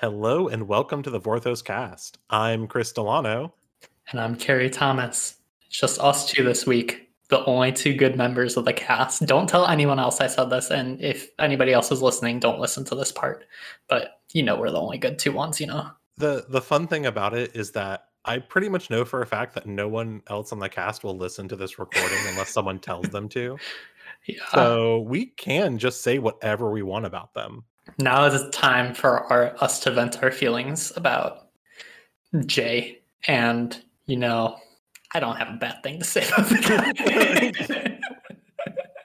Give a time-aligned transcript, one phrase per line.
[0.00, 2.18] Hello and welcome to the Vorthos cast.
[2.30, 3.52] I'm Chris Delano.
[4.12, 5.38] And I'm Carrie Thomas.
[5.66, 9.26] It's just us two this week, the only two good members of the cast.
[9.26, 12.84] Don't tell anyone else I said this, and if anybody else is listening, don't listen
[12.84, 13.44] to this part.
[13.88, 15.90] But you know we're the only good two ones, you know.
[16.16, 19.52] The the fun thing about it is that I pretty much know for a fact
[19.56, 23.08] that no one else on the cast will listen to this recording unless someone tells
[23.08, 23.58] them to.
[24.26, 24.44] Yeah.
[24.52, 27.64] So we can just say whatever we want about them.
[27.98, 31.48] Now is the time for our us to vent our feelings about
[32.46, 33.00] Jay.
[33.26, 34.56] And you know,
[35.14, 36.58] I don't have a bad thing to say about the
[37.50, 37.98] guy.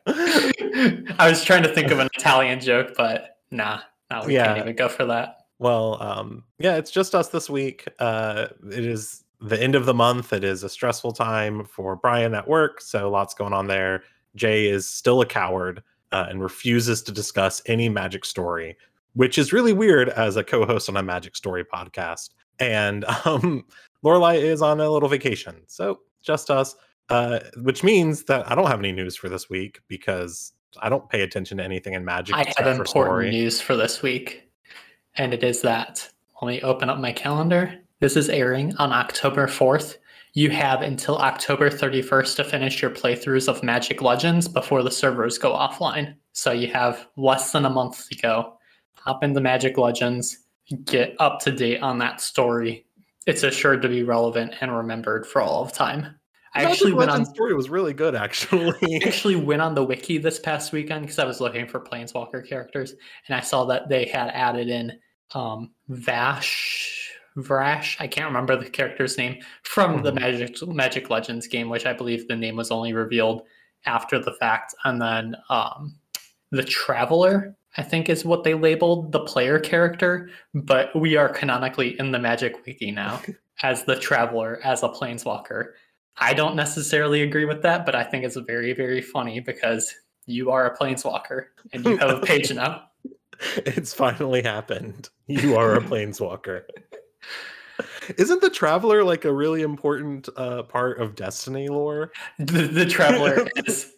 [1.17, 3.79] I was trying to think of an Italian joke, but nah,
[4.11, 4.45] nah, we Yeah.
[4.45, 5.37] can't even go for that.
[5.59, 7.87] Well, um, yeah, it's just us this week.
[7.99, 10.33] Uh, it is the end of the month.
[10.33, 14.03] It is a stressful time for Brian at work, so lots going on there.
[14.35, 18.77] Jay is still a coward uh, and refuses to discuss any magic story,
[19.13, 22.29] which is really weird as a co-host on a magic story podcast.
[22.59, 23.65] And um,
[24.05, 26.75] Lorelai is on a little vacation, so just us.
[27.09, 31.07] Uh, which means that I don't have any news for this week because I don't
[31.09, 32.33] pay attention to anything in magic.
[32.33, 33.29] I have important story.
[33.29, 34.49] news for this week,
[35.15, 36.09] and it is that.
[36.41, 37.77] Let me open up my calendar.
[37.99, 39.97] This is airing on October 4th.
[40.35, 45.37] You have until October 31st to finish your playthroughs of Magic Legends before the servers
[45.37, 46.15] go offline.
[46.31, 48.57] So you have less than a month to go.
[48.95, 50.39] Hop into Magic Legends,
[50.85, 52.87] get up to date on that story.
[53.27, 56.15] It's assured to be relevant and remembered for all of time.
[56.55, 58.73] I actually went on Legends story was really good, actually.
[58.83, 62.47] I actually went on the wiki this past weekend because I was looking for Planeswalker
[62.47, 62.93] characters,
[63.27, 64.91] and I saw that they had added in
[65.33, 67.02] um, Vash,
[67.37, 67.95] Vrash.
[67.99, 70.19] I can't remember the character's name from the Mhm.
[70.19, 73.43] Magic Magic Legends game, which I believe the name was only revealed
[73.85, 74.73] after the fact.
[74.85, 75.95] And then um,
[76.51, 80.29] the Traveler, I think, is what they labeled the player character.
[80.53, 83.21] But we are canonically in the Magic Wiki now
[83.63, 85.71] as the Traveler, as a Planeswalker.
[86.17, 89.91] I don't necessarily agree with that, but I think it's very, very funny because
[90.27, 92.83] you are a planeswalker and you have a page now.
[93.57, 95.09] it's finally happened.
[95.27, 96.61] You are a planeswalker.
[98.17, 102.11] Isn't the traveler like a really important uh, part of Destiny lore?
[102.37, 103.93] The, the traveler is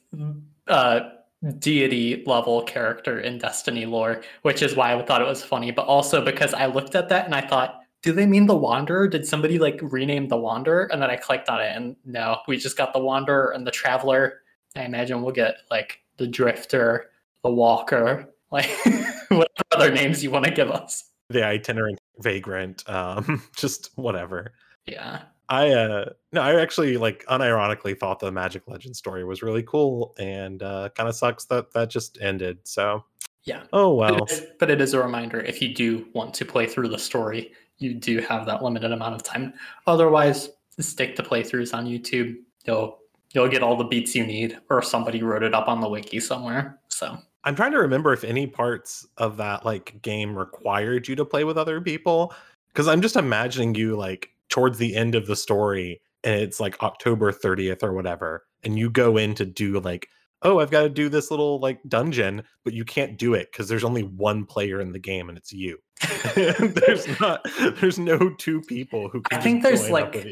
[0.67, 1.11] a
[1.59, 5.85] deity level character in Destiny lore, which is why I thought it was funny, but
[5.85, 9.07] also because I looked at that and I thought, do they mean the Wanderer?
[9.07, 10.89] Did somebody like rename the Wanderer?
[10.91, 13.71] And then I clicked on it and no, we just got the Wanderer and the
[13.71, 14.41] Traveler.
[14.75, 17.09] I imagine we'll get like the Drifter,
[17.43, 18.69] the Walker, like
[19.29, 21.05] whatever other names you want to give us.
[21.29, 24.53] The itinerant vagrant, um, just whatever.
[24.85, 25.23] Yeah.
[25.47, 30.15] I uh no, I actually like unironically thought the Magic Legend story was really cool,
[30.17, 32.57] and uh, kind of sucks that that just ended.
[32.63, 33.03] So
[33.43, 33.63] Yeah.
[33.71, 34.23] oh But well.
[34.23, 36.97] it is- but it is a reminder if you do want to play through the
[36.97, 39.53] story, you do have that limited amount of time.
[39.85, 40.49] Otherwise,
[40.79, 42.35] stick to playthroughs on YouTube.
[42.65, 42.97] You'll
[43.33, 46.19] you'll get all the beats you need, or somebody wrote it up on the wiki
[46.19, 46.79] somewhere.
[46.89, 51.25] So I'm trying to remember if any parts of that like game required you to
[51.25, 52.33] play with other people
[52.73, 56.81] because I'm just imagining you like towards the end of the story and it's like
[56.81, 60.09] October 30th or whatever and you go in to do like
[60.41, 63.69] oh I've got to do this little like dungeon but you can't do it because
[63.69, 65.77] there's only one player in the game and it's you.
[66.35, 67.45] there's not
[67.79, 70.25] there's no two people who can I think there's, like.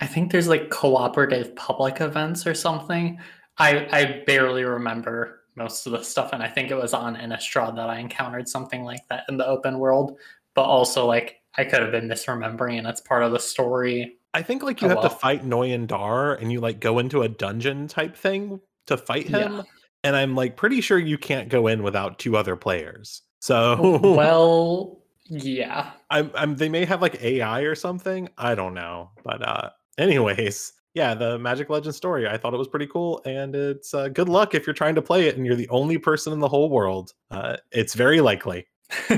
[0.00, 3.18] I think there's like cooperative public events or something.
[3.58, 7.76] I I barely remember most of the stuff, and I think it was on Innistrad
[7.76, 10.18] that I encountered something like that in the open world.
[10.54, 14.18] But also, like I could have been misremembering, and it's part of the story.
[14.34, 15.18] I think like you Oh, have to well.
[15.18, 19.48] fight Noyan Dar and you like go into a dungeon type thing to fight Yeah.
[19.48, 19.62] him.
[20.04, 23.22] And I'm like pretty sure you can't go in without two other players.
[23.40, 25.92] So well, yeah.
[26.10, 28.28] I'm, I'm they may have like AI or something.
[28.36, 29.10] I don't know.
[29.24, 32.28] But uh anyways, yeah, the Magic Legend story.
[32.28, 33.22] I thought it was pretty cool.
[33.24, 35.98] And it's uh, good luck if you're trying to play it and you're the only
[35.98, 37.12] person in the whole world.
[37.30, 38.66] Uh it's very likely.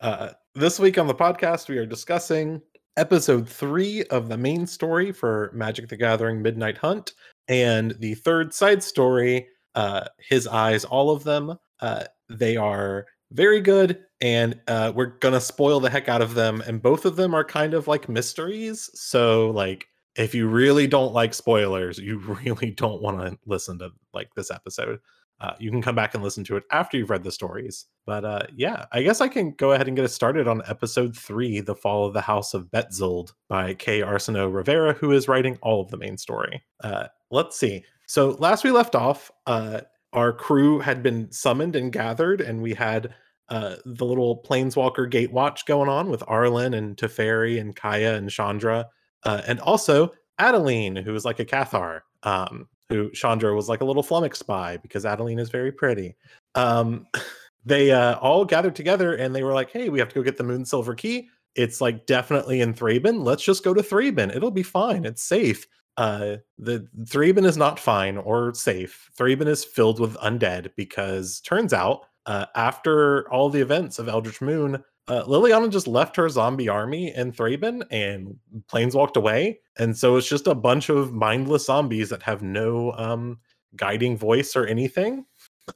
[0.00, 2.62] Uh, this week on the podcast, we are discussing
[2.96, 7.14] episode three of the main story for Magic the Gathering Midnight Hunt
[7.48, 11.58] and the third side story, uh, His Eyes, All of Them.
[11.80, 16.62] Uh, they are very good, and uh, we're to spoil the heck out of them.
[16.66, 18.90] And both of them are kind of like mysteries.
[18.94, 19.86] So, like,
[20.16, 24.50] if you really don't like spoilers, you really don't want to listen to like this
[24.50, 25.00] episode.
[25.40, 27.86] Uh, you can come back and listen to it after you've read the stories.
[28.06, 31.16] But uh, yeah, I guess I can go ahead and get us started on episode
[31.16, 35.56] three, The Fall of the House of Betzold by Kay Arsenault Rivera, who is writing
[35.62, 36.64] all of the main story.
[36.82, 37.84] Uh, let's see.
[38.08, 39.82] So last we left off, uh,
[40.12, 43.14] our crew had been summoned and gathered, and we had
[43.48, 48.30] uh, the little planeswalker gate watch going on with Arlinn and Teferi and Kaya and
[48.30, 48.86] Chandra,
[49.24, 53.84] uh, and also Adeline, who is like a Cathar, um, who Chandra was like a
[53.84, 56.16] little flummoxed by because Adeline is very pretty.
[56.54, 57.06] Um,
[57.64, 60.36] they uh, all gathered together and they were like, "Hey, we have to go get
[60.36, 61.28] the Moon Silver Key.
[61.54, 63.24] It's like definitely in Thraben.
[63.24, 64.34] Let's just go to Thraben.
[64.34, 65.04] It'll be fine.
[65.04, 65.66] It's safe."
[65.96, 69.10] Uh, the Thraben is not fine or safe.
[69.18, 74.42] Thraben is filled with undead because turns out uh, after all the events of Eldritch
[74.42, 78.36] Moon, uh, Liliana just left her zombie army in Thraben and
[78.68, 79.60] planes walked away.
[79.78, 83.38] And so it's just a bunch of mindless zombies that have no um,
[83.74, 85.24] guiding voice or anything.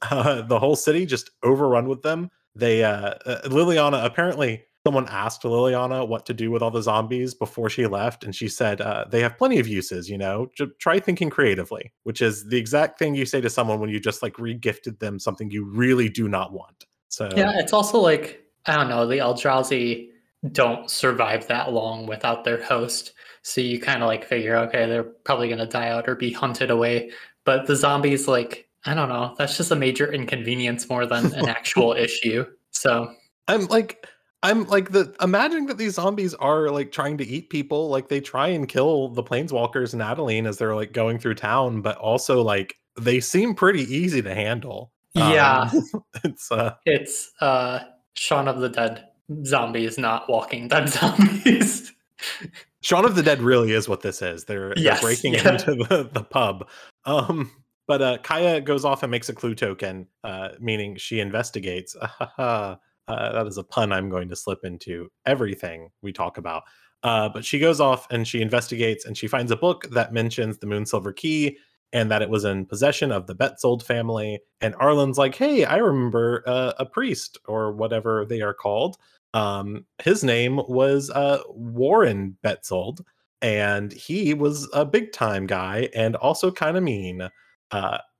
[0.09, 2.31] Uh, the whole city just overrun with them.
[2.55, 7.33] They uh, uh, Liliana apparently someone asked Liliana what to do with all the zombies
[7.33, 10.09] before she left, and she said uh, they have plenty of uses.
[10.09, 13.79] You know, just try thinking creatively, which is the exact thing you say to someone
[13.79, 16.85] when you just like regifted them something you really do not want.
[17.09, 20.09] So yeah, it's also like I don't know, the Eldrazi
[20.51, 23.13] don't survive that long without their host.
[23.43, 26.31] So you kind of like figure, okay, they're probably going to die out or be
[26.31, 27.11] hunted away.
[27.45, 31.49] But the zombies, like, I don't know, that's just a major inconvenience more than an
[31.49, 32.45] actual issue.
[32.71, 33.13] So
[33.47, 34.05] I'm like,
[34.43, 38.19] I'm like the imagining that these zombies are like trying to eat people, like they
[38.19, 42.41] try and kill the planeswalkers and Adeline as they're like going through town, but also
[42.41, 44.91] like they seem pretty easy to handle.
[45.13, 45.71] Yeah.
[45.73, 47.79] Um, it's uh it's uh
[48.15, 49.07] Shaun of the Dead
[49.45, 51.93] zombies, not Walking Dead zombies.
[52.81, 54.43] Shaun of the Dead really is what this is.
[54.43, 55.53] They're, Yes, they're breaking yeah.
[55.53, 56.67] into the, the pub.
[57.05, 57.49] Um,
[57.87, 61.95] but uh, Kaya goes off and makes a clue token, uh, meaning she investigates.
[63.07, 66.63] uh, that is a pun I'm going to slip into everything we talk about.
[67.03, 70.57] Uh, but she goes off and she investigates and she finds a book that mentions
[70.57, 71.57] the Moon Silver Key
[71.91, 74.39] and that it was in possession of the Betzold family.
[74.61, 78.97] And Arlinn's like, hey, I remember uh, a priest or whatever they are called.
[79.33, 83.01] Um, his name was uh, Warren Betzold,
[83.41, 87.29] and he was a big time guy and also kind of mean.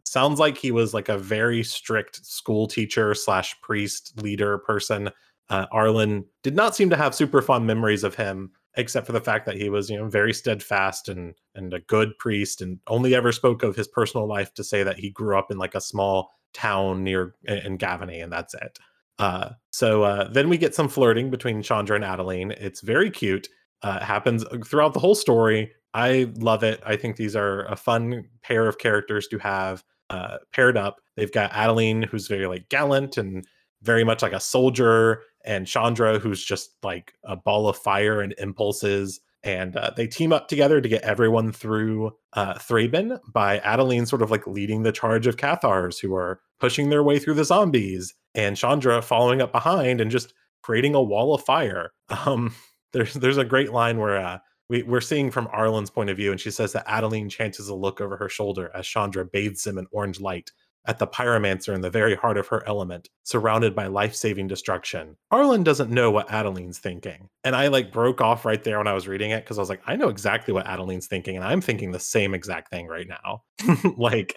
[0.04, 5.10] Uh, sounds like he was like a very strict school teacher slash priest leader person.
[5.50, 9.22] Uh, Arlinn did not seem to have super fond memories of him, except for the
[9.22, 13.16] fact that he was, you know, very steadfast and and a good priest, and only
[13.16, 15.82] ever spoke of his personal life to say that he grew up in like a
[15.82, 18.80] small town near in Gavony, and that's it.
[19.20, 22.52] Uh, so uh, then we get some flirting between Chandra and Adeline.
[22.52, 23.48] It's very cute.
[23.82, 25.72] Uh, it happens throughout the whole story.
[25.94, 26.82] I love it.
[26.86, 30.98] I think these are a fun pair of characters to have uh, paired up.
[31.16, 33.46] They've got Adeline, who's very like gallant and
[33.82, 38.34] very much like a soldier, and Chandra, who's just like a ball of fire and
[38.38, 39.20] impulses.
[39.44, 44.22] And uh, they team up together to get everyone through uh, Thraben by Adeline sort
[44.22, 48.14] of like leading the charge of Cathars who are pushing their way through the zombies,
[48.34, 51.92] and Chandra following up behind and just creating a wall of fire.
[52.26, 52.54] Um,
[52.94, 54.38] there's there's a great line where uh,
[54.70, 57.76] we, we're seeing from Arlinn's point of view, and she says that Adeline chances a
[57.76, 60.52] look over her shoulder as Chandra bathes him in orange light
[60.86, 65.16] at the pyromancer in the very heart of her element, surrounded by life-saving destruction.
[65.32, 67.30] Arlinn doesn't know what Adeline's thinking.
[67.46, 69.70] And I like broke off right there when I was reading it because I was
[69.70, 73.08] like, I know exactly what Adeline's thinking, and I'm thinking the same exact thing right
[73.08, 73.44] now.
[73.98, 74.36] like,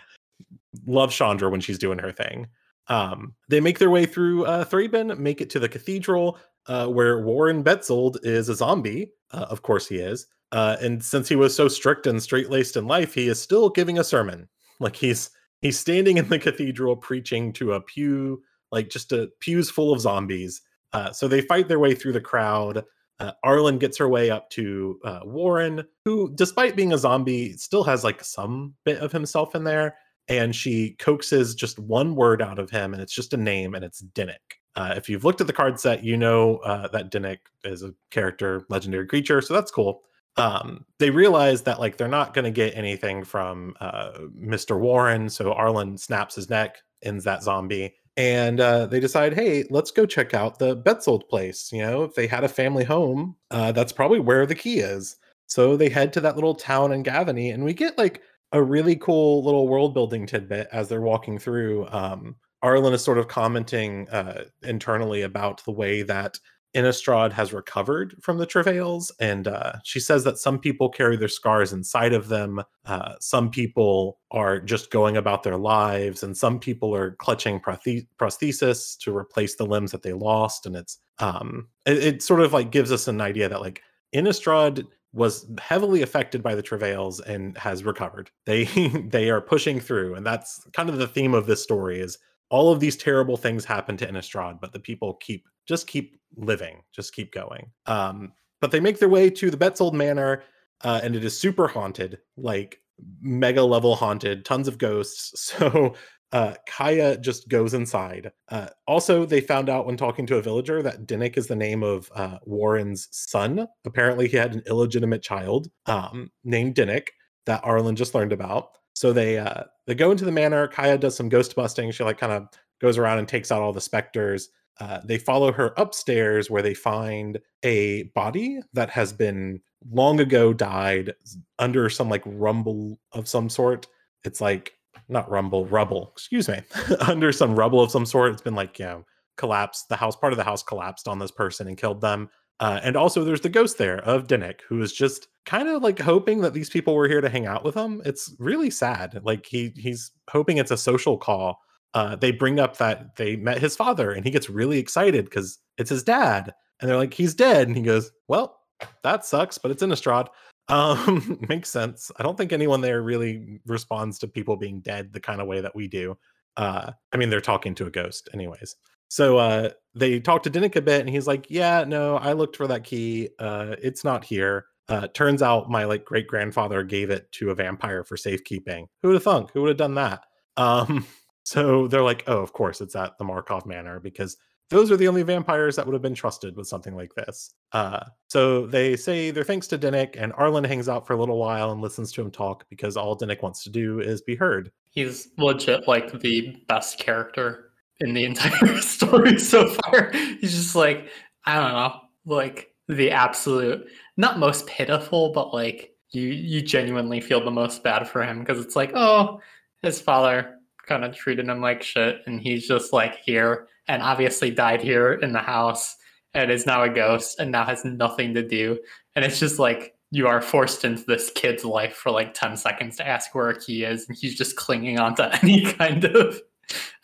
[0.86, 2.46] love Chandra when she's doing her thing.
[2.88, 7.20] Um, they make their way through uh, Thraben, make it to the cathedral, uh, where
[7.20, 9.12] Warren Betzold is a zombie.
[9.30, 10.26] Uh, of course, he is.
[10.52, 13.68] Uh, and since he was so strict and straight laced in life, he is still
[13.68, 14.48] giving a sermon.
[14.80, 15.30] Like he's
[15.60, 20.00] he's standing in the cathedral preaching to a pew, like just a pews full of
[20.00, 20.62] zombies.
[20.92, 22.84] Uh, so they fight their way through the crowd.
[23.18, 27.82] Uh, Arlinn gets her way up to uh, Warren, who, despite being a zombie, still
[27.84, 29.96] has like some bit of himself in there.
[30.28, 33.84] And she coaxes just one word out of him, and it's just a name, and
[33.84, 34.58] it's Dennick.
[34.76, 37.94] Uh, if you've looked at the card set, you know uh, that Dennick is a
[38.10, 40.02] character, legendary creature, so that's cool.
[40.36, 44.78] Um, they realize that like they're not going to get anything from uh, Mr.
[44.78, 49.90] Warren, so Arlinn snaps his neck, ends that zombie, and uh, they decide, hey, let's
[49.90, 51.70] go check out the Betzold place.
[51.72, 55.16] You know, if they had a family home, uh, that's probably where the key is.
[55.46, 58.96] So they head to that little town in Gavony, and we get like a really
[58.96, 61.86] cool little world building tidbit as they're walking through.
[61.90, 66.40] Um, Arlinn is sort of commenting uh, internally about the way that
[66.74, 71.28] Innistrad has recovered from the travails, and uh, she says that some people carry their
[71.28, 72.60] scars inside of them.
[72.84, 78.06] Uh, some people are just going about their lives, and some people are clutching prothe-
[78.20, 80.66] prosthesis to replace the limbs that they lost.
[80.66, 83.80] And it's um, it, it sort of like gives us an idea that like
[84.14, 88.30] Innistrad was heavily affected by the travails and has recovered.
[88.44, 88.64] They
[89.08, 92.72] they are pushing through, and that's kind of the theme of this story is all
[92.72, 97.12] of these terrible things happen to Innistrad, but the people keep just keep living, just
[97.12, 97.70] keep going.
[97.86, 100.44] Um, but they make their way to the Betzold Manor,
[100.82, 102.80] uh, and it is super haunted, like
[103.20, 105.52] mega level haunted, tons of ghosts.
[105.58, 105.94] So
[106.32, 108.32] uh, Kaya just goes inside.
[108.48, 111.82] Uh, also, they found out when talking to a villager that Dennick is the name
[111.82, 113.66] of uh, Warren's son.
[113.84, 117.06] Apparently, he had an illegitimate child um, named Dennick
[117.46, 118.70] that Arlinn just learned about.
[118.96, 120.66] So they uh, they go into the manor.
[120.68, 121.90] Kaya does some ghost busting.
[121.90, 122.48] She like kind of
[122.80, 124.48] goes around and takes out all the specters.
[124.80, 129.60] Uh, they follow her upstairs where they find a body that has been
[129.90, 131.12] long ago died
[131.58, 133.86] under some like rumble of some sort.
[134.24, 134.72] It's like
[135.10, 136.62] not rumble, rubble, excuse me,
[137.00, 138.32] under some rubble of some sort.
[138.32, 139.04] It's been like, you know,
[139.36, 139.90] collapsed.
[139.90, 142.30] The house, part of the house collapsed on this person and killed them.
[142.58, 145.98] Uh, and also, there's the ghost there of Dennick, who is just kind of like
[145.98, 148.00] hoping that these people were here to hang out with him.
[148.04, 149.20] It's really sad.
[149.24, 151.60] Like he he's hoping it's a social call.
[151.94, 155.58] Uh, they bring up that they met his father, and he gets really excited because
[155.78, 156.54] it's his dad.
[156.80, 158.58] And they're like, he's dead, and he goes, "Well,
[159.02, 160.28] that sucks, but it's Innistrad."
[160.68, 162.10] Um, makes sense.
[162.18, 165.60] I don't think anyone there really responds to people being dead the kind of way
[165.60, 166.18] that we do.
[166.56, 168.74] Uh, I mean, they're talking to a ghost, anyways.
[169.08, 172.56] So uh, they talk to Dennick a bit, and he's like, "Yeah, no, I looked
[172.56, 173.30] for that key.
[173.38, 174.66] Uh, it's not here.
[174.88, 178.86] Uh, turns out my like great grandfather gave it to a vampire for safekeeping.
[179.02, 179.50] Who would have thunk?
[179.52, 180.24] Who would have done that?"
[180.58, 181.06] Um,
[181.42, 184.38] so they're like, "Oh, of course, it's at the Markov Manor because
[184.70, 187.54] those are the only vampires that would have been trusted with something like this.
[187.72, 191.38] Uh, so they say their thanks to Dennick, and Arlinn hangs out for a little
[191.38, 194.72] while and listens to him talk because all Dennick wants to do is be heard.
[194.90, 197.65] He's legit like the best character
[198.00, 200.10] in the entire story so far.
[200.12, 201.08] He's just like,
[201.44, 203.86] I don't know, like the absolute,
[204.16, 208.64] not most pitiful, but like you you genuinely feel the most bad for him because
[208.64, 209.40] it's like, oh,
[209.82, 214.50] his father kind of treated him like shit, and he's just like here and obviously
[214.50, 215.96] died here in the house
[216.34, 218.78] and is now a ghost and now has nothing to do.
[219.14, 222.96] And it's just like you are forced into this kid's life for like 10 seconds
[222.96, 226.40] to ask where key is, and he's just clinging on to any kind of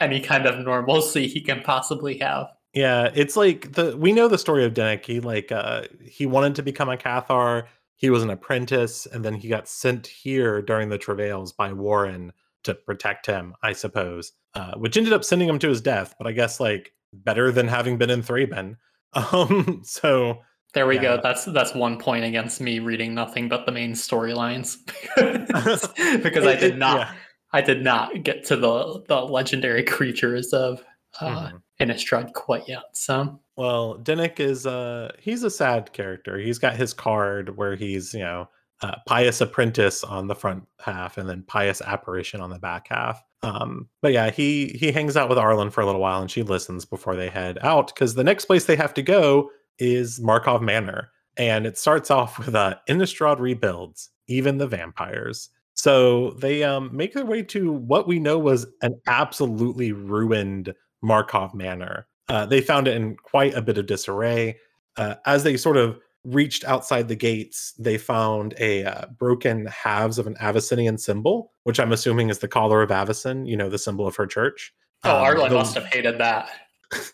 [0.00, 2.48] any kind of normalcy he can possibly have.
[2.74, 5.04] Yeah, it's like the we know the story of Dennick.
[5.04, 7.64] He like uh he wanted to become a Cathar.
[7.96, 12.32] He was an apprentice, and then he got sent here during the travails by Warren
[12.64, 16.14] to protect him, I suppose, uh, which ended up sending him to his death.
[16.18, 18.76] But I guess like better than having been in Thraben.
[19.14, 20.40] Um, so
[20.72, 21.02] there we yeah.
[21.02, 21.20] go.
[21.22, 24.78] That's that's one point against me reading nothing but the main storylines
[26.22, 26.98] because I did not.
[27.00, 27.12] Yeah.
[27.52, 30.84] I did not get to the the legendary creatures of
[31.20, 31.56] uh, mm-hmm.
[31.80, 32.84] Innistrad quite yet.
[32.94, 36.38] So well, Dennick is uh he's a sad character.
[36.38, 38.48] He's got his card where he's you know
[38.82, 43.22] uh, pious apprentice on the front half and then pious apparition on the back half
[43.42, 46.42] um, but yeah he he hangs out with arlinn for a little while and she
[46.42, 50.60] listens before they head out because the next place they have to go is markov
[50.60, 56.94] manor and it starts off with uh innistrad rebuilds even the vampires so they um,
[56.94, 62.60] make their way to what we know was an absolutely ruined markov manor uh, they
[62.60, 64.56] found it in quite a bit of disarray
[64.96, 70.18] uh, as they sort of reached outside the gates, they found a uh, broken halves
[70.18, 73.78] of an Avacynian symbol, which I'm assuming is the collar of Avacyn, you know, the
[73.78, 74.72] symbol of her church.
[75.04, 75.56] Oh, um, Arlinn the...
[75.56, 76.48] must have hated that.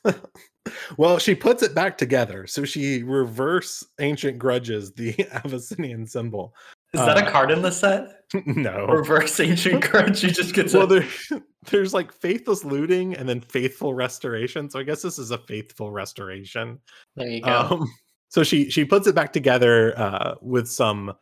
[0.99, 2.47] well, she puts it back together.
[2.47, 6.55] So she reverse ancient grudges the Avacynian symbol.
[6.95, 8.15] Is that uh, a card in the set?
[8.45, 8.87] No.
[8.87, 10.19] Reverse ancient grudge.
[10.19, 10.87] She just gets well.
[10.87, 11.07] There,
[11.71, 14.69] there's like faithless looting and then faithful restoration.
[14.69, 16.79] So I guess this is a faithful restoration.
[17.17, 17.69] There you go.
[17.71, 17.91] Um,
[18.29, 21.15] so she she puts it back together uh, with some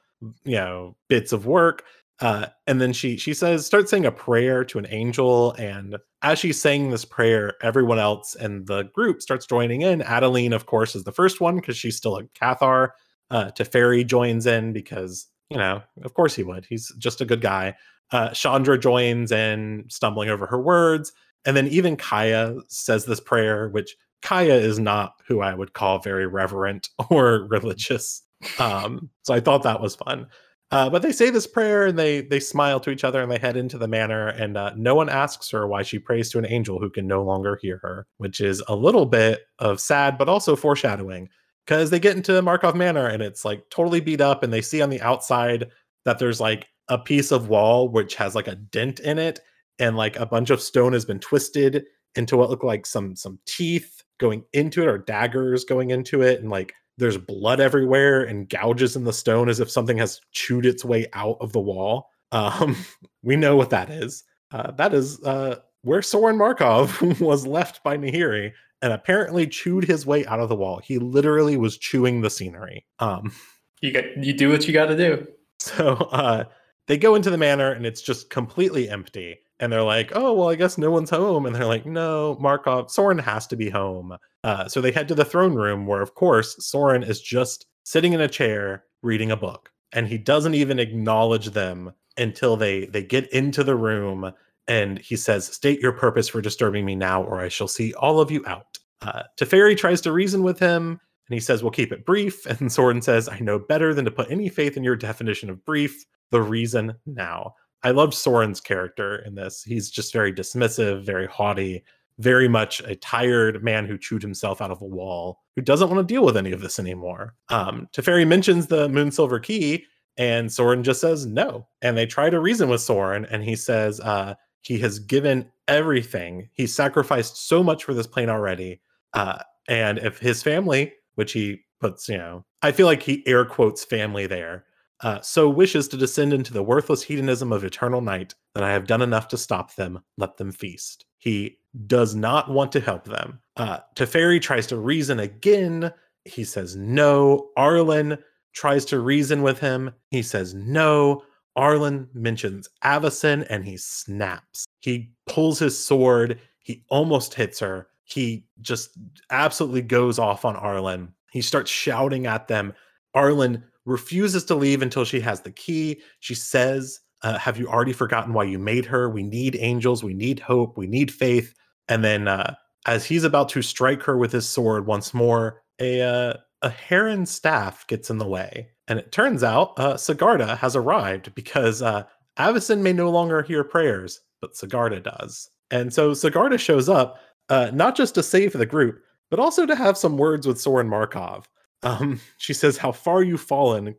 [0.44, 1.84] you know bits of work
[2.20, 6.38] uh, and then she she says starts saying a prayer to an angel and as
[6.38, 10.96] she's saying this prayer everyone else in the group starts joining in adeline of course
[10.96, 12.88] is the first one because she's still a cathar
[13.30, 16.66] uh, teferi joins in because you know of course he would.
[16.68, 17.74] He's just a good guy.
[18.12, 21.12] Uh, chandra joins in stumbling over her words.
[21.44, 26.00] And then even kaya says this prayer which Kaya is not who I would call
[26.00, 28.22] very reverent or religious.
[28.58, 30.26] Um, so I thought that was fun.
[30.72, 33.38] Uh, but they say this prayer and they they smile to each other and they
[33.38, 34.28] head into the manor.
[34.28, 37.22] And uh, no one asks her why she prays to an angel who can no
[37.22, 41.28] longer hear her, which is a little bit of sad but also foreshadowing
[41.66, 44.80] because they get into Markov Manor and it's like totally beat up and they see
[44.80, 45.70] on the outside
[46.04, 49.40] that there's like a piece of wall which has like a dent in it
[49.78, 53.38] and like a bunch of stone has been twisted into what look like some some
[53.46, 58.48] teeth going into it or daggers going into it and like there's blood everywhere and
[58.48, 62.08] gouges in the stone as if something has chewed its way out of the wall.
[62.32, 62.76] Um
[63.22, 64.24] we know what that is.
[64.52, 68.52] Uh that is uh where Sorin Markov was left by Nahiri
[68.82, 70.80] and apparently chewed his way out of the wall.
[70.82, 72.84] He literally was chewing the scenery.
[72.98, 73.32] Um,
[73.80, 75.26] you get you do what you got to do.
[75.58, 76.44] So uh,
[76.86, 79.38] they go into the manor and it's just completely empty.
[79.58, 82.90] And they're like, "Oh well, I guess no one's home." And they're like, "No, Markov,
[82.90, 86.14] Sorin has to be home." Uh, so they head to the throne room, where of
[86.14, 90.78] course Sorin is just sitting in a chair reading a book, and he doesn't even
[90.78, 94.30] acknowledge them until they they get into the room
[94.68, 98.20] and he says, State your purpose for disturbing me now, or I shall see all
[98.20, 98.78] of you out.
[99.02, 102.46] Uh, Teferi tries to reason with him, and he says, We'll keep it brief.
[102.60, 105.64] And Sorin says, I know better than to put any faith in your definition of
[105.64, 107.54] brief, the reason now.
[107.82, 109.62] I love Sorin's character in this.
[109.62, 111.84] He's just very dismissive, very haughty,
[112.18, 116.06] very much a tired man who chewed himself out of a wall, who doesn't want
[116.06, 117.34] to deal with any of this anymore.
[117.48, 119.84] Um, Teferi mentions the Moon Silver Key,
[120.16, 121.68] and Sorin just says no.
[121.82, 126.48] And they try to reason with Sorin, and he says, uh, he has given everything.
[126.52, 128.80] He sacrificed so much for this plane already.
[129.12, 133.44] Uh, and if his family, which he puts, you know, I feel like he air
[133.44, 134.64] quotes family there,
[135.02, 138.86] uh, so wishes to descend into the worthless hedonism of eternal night, then I have
[138.86, 140.00] done enough to stop them.
[140.16, 141.04] Let them feast.
[141.18, 143.40] He does not want to help them.
[143.56, 145.92] Uh, Teferi tries to reason again.
[146.24, 147.50] He says no.
[147.58, 148.18] Arlinn
[148.54, 149.92] tries to reason with him.
[150.10, 151.22] He says no.
[151.56, 154.66] Arlinn mentions Avacyn and he snaps.
[154.80, 156.40] He pulls his sword.
[156.58, 157.88] He almost hits her.
[158.04, 158.90] He just
[159.30, 161.08] absolutely goes off on Arlinn.
[161.30, 162.72] He starts shouting at them.
[163.16, 166.00] Arlinn refuses to leave until she has the key.
[166.20, 169.08] She says, uh, Have you already forgotten why you made her?
[169.08, 170.04] We need angels.
[170.04, 170.76] We need hope.
[170.76, 171.54] We need faith.
[171.88, 172.54] And then, uh,
[172.86, 177.26] as he's about to strike her with his sword once more, a uh, a heron
[177.26, 178.70] staff gets in the way.
[178.88, 182.04] And it turns out uh, Sigarda has arrived because uh,
[182.38, 185.50] Avacyn may no longer hear prayers, but Sigarda does.
[185.70, 189.74] And so Sigarda shows up uh, not just to save the group, but also to
[189.74, 191.48] have some words with Sorin Markov.
[191.82, 193.94] Um, she says, How far you've fallen,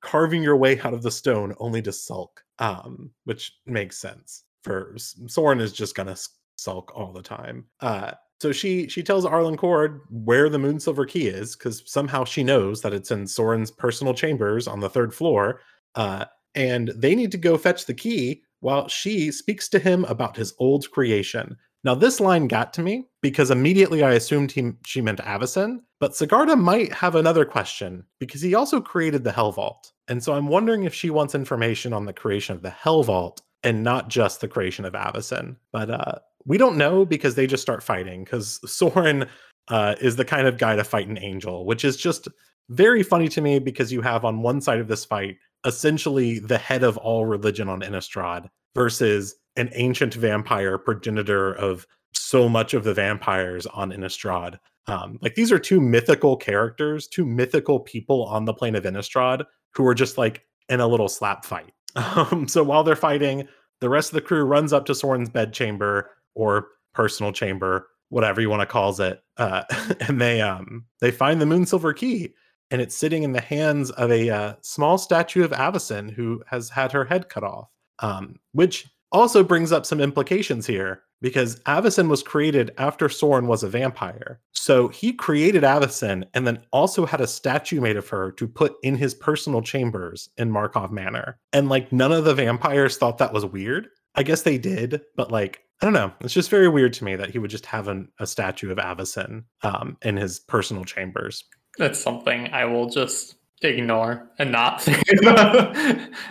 [0.00, 4.44] carving your way out of the stone only to sulk, um, which makes sense.
[4.62, 4.94] For
[5.26, 6.20] Sorin is just going to
[6.56, 7.64] sulk all the time.
[7.80, 12.42] Uh, so she she tells Arlinn Kord where the Moonsilver key is because somehow she
[12.42, 15.60] knows that it's in Sorin's personal chambers on the third floor,
[15.94, 16.24] uh,
[16.54, 20.54] and they need to go fetch the key while she speaks to him about his
[20.58, 21.56] old creation.
[21.84, 26.12] Now this line got to me because immediately I assumed he she meant Avacyn, but
[26.12, 30.84] Sigarda might have another question because he also created the Helvault, and so I'm wondering
[30.84, 34.86] if she wants information on the creation of the Helvault and not just the creation
[34.86, 35.56] of Avacyn.
[35.72, 39.26] But uh, we don't know because they just start fighting because Sorin
[39.68, 42.28] uh, is the kind of guy to fight an angel, which is just
[42.68, 46.58] very funny to me because you have on one side of this fight essentially the
[46.58, 52.84] head of all religion on Innistrad versus an ancient vampire progenitor of so much of
[52.84, 54.58] the vampires on Innistrad.
[54.86, 59.44] Um, like these are two mythical characters, two mythical people on the plane of Innistrad
[59.74, 61.72] who are just like in a little slap fight.
[61.96, 63.48] Um, so while they're fighting,
[63.80, 68.50] the rest of the crew runs up to Sorin's bedchamber or personal chamber, whatever you
[68.50, 69.62] want to call it, uh,
[70.00, 72.34] and they um they find the moon silver key,
[72.70, 76.70] and it's sitting in the hands of a uh, small statue of Avacyn who has
[76.70, 77.68] had her head cut off,
[78.00, 83.62] um, which also brings up some implications here because Avacyn was created after Sorin was
[83.62, 84.40] a vampire.
[84.52, 88.74] So he created Avacyn and then also had a statue made of her to put
[88.82, 91.38] in his personal chambers in Markov Manor.
[91.52, 93.88] And like none of the vampires thought that was weird.
[94.14, 96.12] I guess they did, but like I don't know.
[96.20, 98.78] It's just very weird to me that he would just have an, a statue of
[98.78, 101.44] Avacyn um, in his personal chambers.
[101.78, 105.76] That's something I will just ignore and not think about,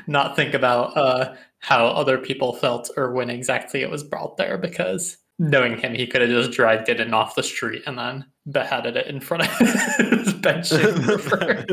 [0.08, 4.58] not think about uh, how other people felt or when exactly it was brought there
[4.58, 8.26] because knowing him he could have just dragged it in off the street and then
[8.52, 9.58] beheaded it in front of
[10.10, 10.70] his bench
[11.22, 11.66] for,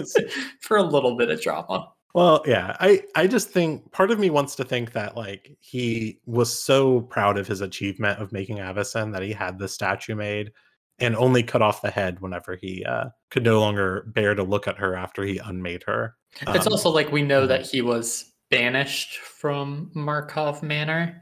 [0.61, 4.31] for a little bit of drama well, yeah, I I just think part of me
[4.31, 9.13] wants to think that like he was so proud of his achievement of making Avacyn
[9.13, 10.51] that he had the statue made
[10.99, 14.67] and only cut off the head whenever he uh, could no longer bear to look
[14.67, 16.17] at her after he unmade her.
[16.47, 17.49] Um, it's also like we know mm-hmm.
[17.49, 21.21] that he was banished from Markov Manor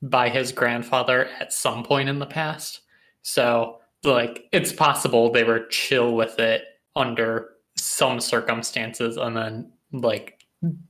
[0.00, 2.82] by his grandfather at some point in the past.
[3.22, 6.62] So, like, it's possible they were chill with it
[6.94, 10.35] under some circumstances and then, like,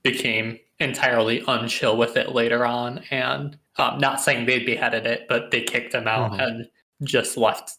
[0.03, 3.03] became entirely unchill with it later on.
[3.11, 6.41] And um, not saying they beheaded it, but they kicked him out mm-hmm.
[6.41, 6.67] and
[7.05, 7.73] just left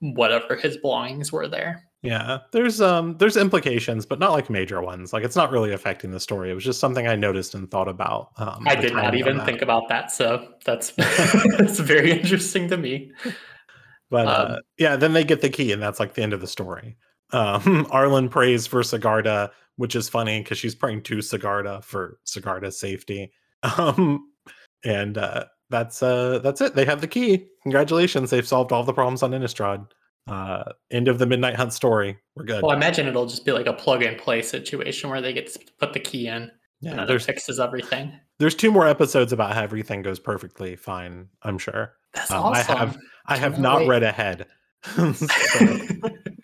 [0.00, 1.84] whatever his belongings were there.
[2.02, 5.14] Yeah, there's um there's implications, but not like major ones.
[5.14, 6.50] Like it's not really affecting the story.
[6.50, 8.32] It was just something I noticed and thought about.
[8.36, 10.90] Um, I did not even think about that, so that's
[11.58, 13.10] that's very interesting to me.
[14.10, 16.42] But uh, um, yeah, then they get the key, and that's like the end of
[16.42, 16.98] the story.
[17.32, 22.78] Um, Arlinn prays for Sigarda, which is funny because she's praying to Sigarda for Sigarda's
[22.78, 23.32] safety.
[23.78, 24.28] Um,
[24.84, 26.74] and uh, that's uh, that's it.
[26.74, 27.46] They have the key.
[27.62, 29.86] Congratulations, they've solved all the problems on Innistrad.
[30.26, 32.18] Uh, end of the Midnight Hunt story.
[32.36, 32.62] We're good.
[32.62, 35.52] Well, I imagine it'll just be like a plug and play situation where they get
[35.52, 36.50] to put the key in.
[36.80, 38.12] Yeah, and there's fixes everything.
[38.38, 41.28] There's two more episodes about how everything goes perfectly fine.
[41.42, 41.94] I'm sure.
[42.12, 42.76] That's um, awesome.
[42.76, 43.88] I have I have not wait.
[43.88, 44.46] read ahead.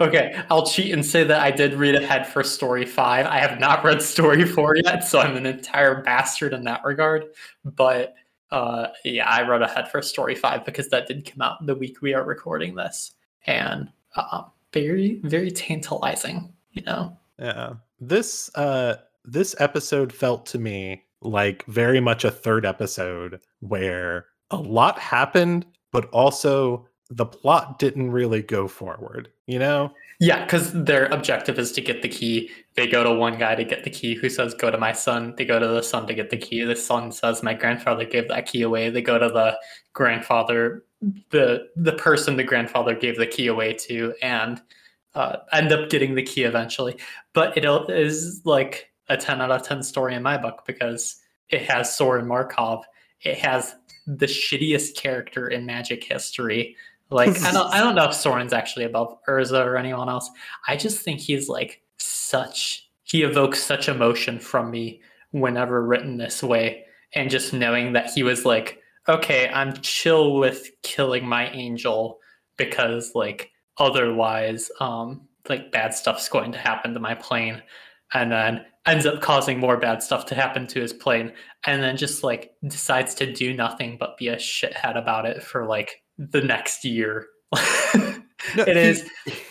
[0.00, 3.26] okay, I'll cheat and say that I did read ahead for story five.
[3.26, 7.26] I have not read story four yet, so I'm an entire bastard in that regard.
[7.64, 8.14] But
[8.50, 12.02] uh, yeah, I read ahead for story five because that did come out the week
[12.02, 13.12] we are recording this,
[13.46, 16.52] and uh, very, very tantalizing.
[16.72, 17.16] You know.
[17.38, 17.74] Yeah.
[18.00, 24.56] This uh, this episode felt to me like very much a third episode where a
[24.56, 29.92] lot happened, but also the plot didn't really go forward, you know?
[30.18, 32.50] Yeah, because their objective is to get the key.
[32.74, 35.34] They go to one guy to get the key who says, Go to my son.
[35.36, 36.64] They go to the son to get the key.
[36.64, 38.88] The son says, My grandfather gave that key away.
[38.88, 39.58] They go to the
[39.92, 40.84] grandfather,
[41.30, 44.62] the the person the grandfather gave the key away to, and
[45.14, 46.96] uh, end up getting the key eventually.
[47.34, 51.16] But it is like a 10 out of 10 story in my book because
[51.50, 52.84] it has Sorin Markov.
[53.20, 56.76] It has the shittiest character in magic history
[57.10, 60.30] like I don't I don't know if Sorin's actually above Urza or anyone else.
[60.68, 66.42] I just think he's like such he evokes such emotion from me whenever written this
[66.42, 66.84] way.
[67.14, 72.18] And just knowing that he was like, okay, I'm chill with killing my angel
[72.56, 77.62] because like otherwise um like bad stuff's going to happen to my plane
[78.14, 81.32] and then ends up causing more bad stuff to happen to his plane
[81.66, 85.66] and then just like decides to do nothing but be a shithead about it for
[85.66, 87.26] like the next year.
[87.54, 87.60] no,
[88.56, 89.10] it he, is.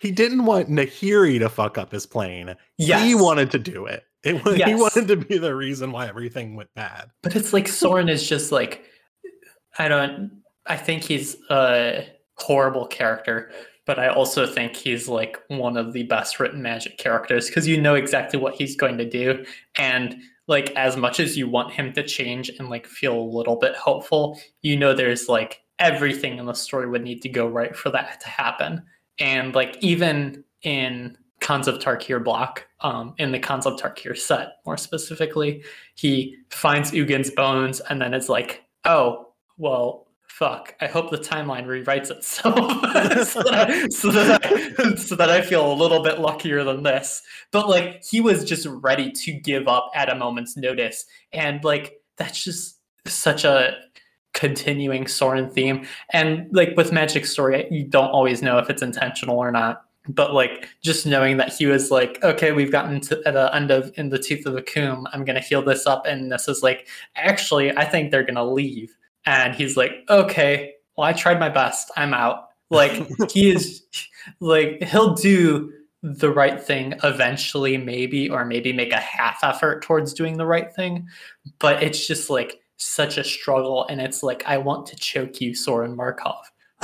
[0.00, 2.54] He didn't want Nahiri to fuck up his plane.
[2.78, 3.04] Yes.
[3.04, 4.04] He wanted to do it.
[4.24, 4.68] it yes.
[4.68, 7.10] He wanted to be the reason why everything went bad.
[7.22, 8.84] But it's like Sorin is just like,
[9.78, 13.52] I don't, I think he's a horrible character,
[13.84, 17.78] but I also think he's like one of the best written magic characters because you
[17.78, 19.44] know exactly what he's going to do.
[19.76, 20.16] And
[20.48, 23.76] like, as much as you want him to change and like feel a little bit
[23.76, 27.90] hopeful, you know, there's like everything in the story would need to go right for
[27.90, 28.82] that to happen.
[29.18, 31.16] And like even in
[31.66, 35.64] of Tarkir block, um, in the of Tarkir set more specifically,
[35.94, 40.74] he finds Ugin's bones and then it's like, oh, well, fuck.
[40.80, 42.54] I hope the timeline rewrites itself
[43.26, 46.82] so, that I, so, that I, so that I feel a little bit luckier than
[46.82, 47.22] this.
[47.50, 51.04] But like he was just ready to give up at a moment's notice.
[51.32, 53.76] And like that's just such a
[54.32, 55.86] continuing Sorin theme.
[56.12, 59.84] And like with Magic Story, you don't always know if it's intentional or not.
[60.08, 63.70] But like just knowing that he was like, okay, we've gotten to at the end
[63.70, 65.04] of in the teeth of Akoum.
[65.12, 68.96] I'm gonna heal this up, and this is like, actually, I think they're gonna leave.
[69.26, 71.90] And he's like, okay, well, I tried my best.
[71.96, 72.48] I'm out.
[72.70, 73.82] Like he is,
[74.40, 75.70] like he'll do
[76.02, 80.74] the right thing eventually, maybe, or maybe make a half effort towards doing the right
[80.74, 81.06] thing.
[81.58, 85.54] But it's just like such a struggle and it's like i want to choke you
[85.54, 86.42] sorin markov.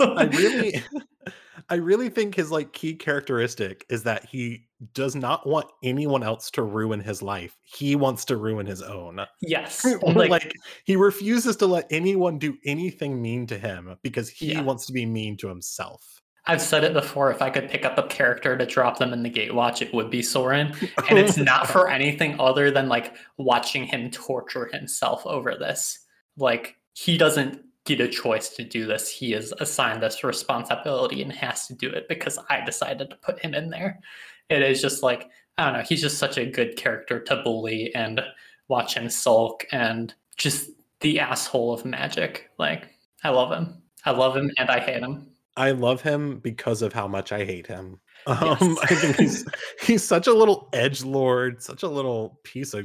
[0.00, 0.82] I really
[1.70, 6.50] i really think his like key characteristic is that he does not want anyone else
[6.50, 7.56] to ruin his life.
[7.62, 9.20] He wants to ruin his own.
[9.42, 9.86] Yes.
[10.02, 10.52] Like, like
[10.84, 14.62] he refuses to let anyone do anything mean to him because he yeah.
[14.62, 17.30] wants to be mean to himself I've said it before.
[17.30, 20.10] If I could pick up a character to drop them in the Gatewatch, it would
[20.10, 20.74] be Sorin.
[21.08, 25.98] And it's not for anything other than like watching him torture himself over this.
[26.36, 29.08] Like he doesn't get a choice to do this.
[29.10, 33.40] He is assigned this responsibility and has to do it because I decided to put
[33.40, 34.00] him in there.
[34.48, 37.94] It is just like, I don't know, he's just such a good character to bully
[37.94, 38.20] and
[38.68, 42.50] watch him sulk and just the asshole of magic.
[42.58, 42.88] Like,
[43.24, 43.82] I love him.
[44.04, 45.29] I love him and I hate him.
[45.56, 48.00] I love him because of how much I hate him.
[48.26, 48.78] Um, yes.
[48.82, 49.46] I think he's
[49.80, 52.84] he's such a little edge lord, such a little piece of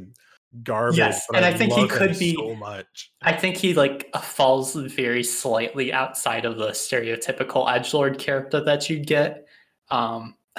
[0.63, 0.97] garbage.
[0.97, 3.11] Yes, and I, I think he could be so much.
[3.21, 8.89] I think he like falls very slightly outside of the stereotypical edge lord character that
[8.89, 9.45] you get.
[9.91, 10.35] Um,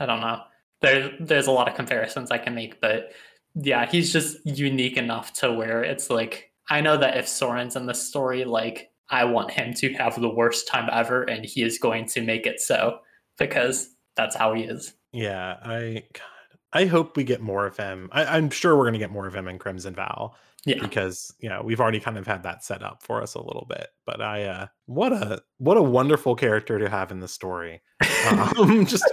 [0.00, 0.42] I don't know.
[0.80, 3.12] There's there's a lot of comparisons I can make, but
[3.54, 7.86] yeah, he's just unique enough to where it's like I know that if Sorin's in
[7.86, 11.78] the story, like I want him to have the worst time ever, and he is
[11.78, 13.00] going to make it so
[13.38, 14.94] because that's how he is.
[15.12, 18.08] Yeah, I God, I hope we get more of him.
[18.12, 20.32] I, am sure we're gonna get more of him in Crimson Vow.
[20.64, 20.80] Yeah.
[20.80, 23.66] Because you know, we've already kind of had that set up for us a little
[23.68, 23.88] bit.
[24.06, 27.82] But I uh what a what a wonderful character to have in the story.
[28.28, 29.10] Um just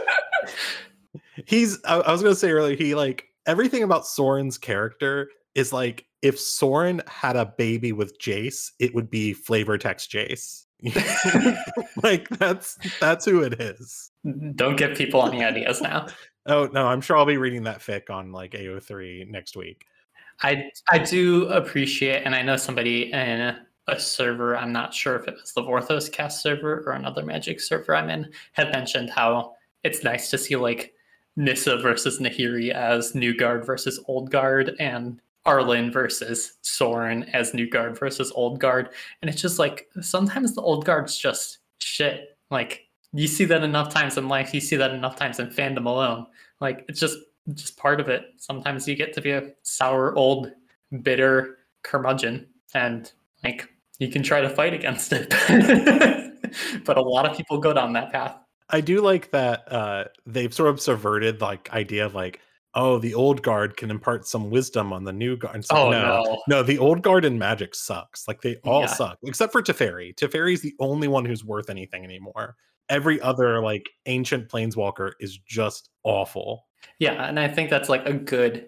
[1.46, 6.06] he's I, I was gonna say earlier, he like everything about Sorin's character is like
[6.22, 10.66] if Sorin had a baby with Jace, it would be flavor text Jace.
[12.04, 14.12] like that's that's who it is.
[14.56, 16.08] Don't give people any ideas now.
[16.46, 19.86] Oh no, I'm sure I'll be reading that fic on like AO3 next week.
[20.42, 23.56] I I do appreciate, and I know somebody in
[23.88, 27.60] a server, I'm not sure if it was the Vorthos cast server or another Magic
[27.60, 29.54] server I'm in, had mentioned how
[29.84, 30.94] it's nice to see like
[31.38, 37.70] Nissa versus Nahiri as new guard versus old guard, and Arlinn versus Sorin as new
[37.70, 38.90] guard versus old guard.
[39.22, 42.38] And it's just like sometimes the old guard's just shit.
[42.52, 42.82] Like
[43.14, 46.28] you see that enough times in life, you see that enough times in fandom alone.
[46.60, 47.18] Like it's just
[47.54, 48.26] just part of it.
[48.38, 50.52] Sometimes you get to be a sour, old,
[51.02, 53.12] bitter curmudgeon, and
[53.44, 55.30] like you can try to fight against it.
[56.86, 58.36] but a lot of people go down that path.
[58.70, 62.42] I do like that uh, they've sort of subverted like idea of like
[62.74, 65.66] oh, the old guard can impart some wisdom on the new guard.
[65.72, 68.28] oh no, no, no, the old guard in Magic sucks.
[68.28, 68.88] Like they all Yeah.
[68.88, 70.14] suck, except for Teferi.
[70.16, 72.56] Teferi's the only one who's worth anything anymore.
[72.90, 76.66] Every other like ancient planeswalker is just awful.
[77.00, 78.68] Yeah, and I think that's like a good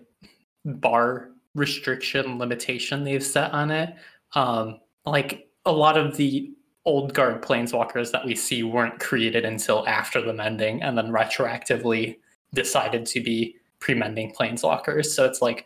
[0.65, 3.93] bar restriction limitation they've set on it.
[4.33, 6.51] Um, like a lot of the
[6.85, 12.17] old guard planeswalkers that we see weren't created until after the mending and then retroactively
[12.53, 15.07] decided to be pre-mending planeswalkers.
[15.07, 15.65] So it's like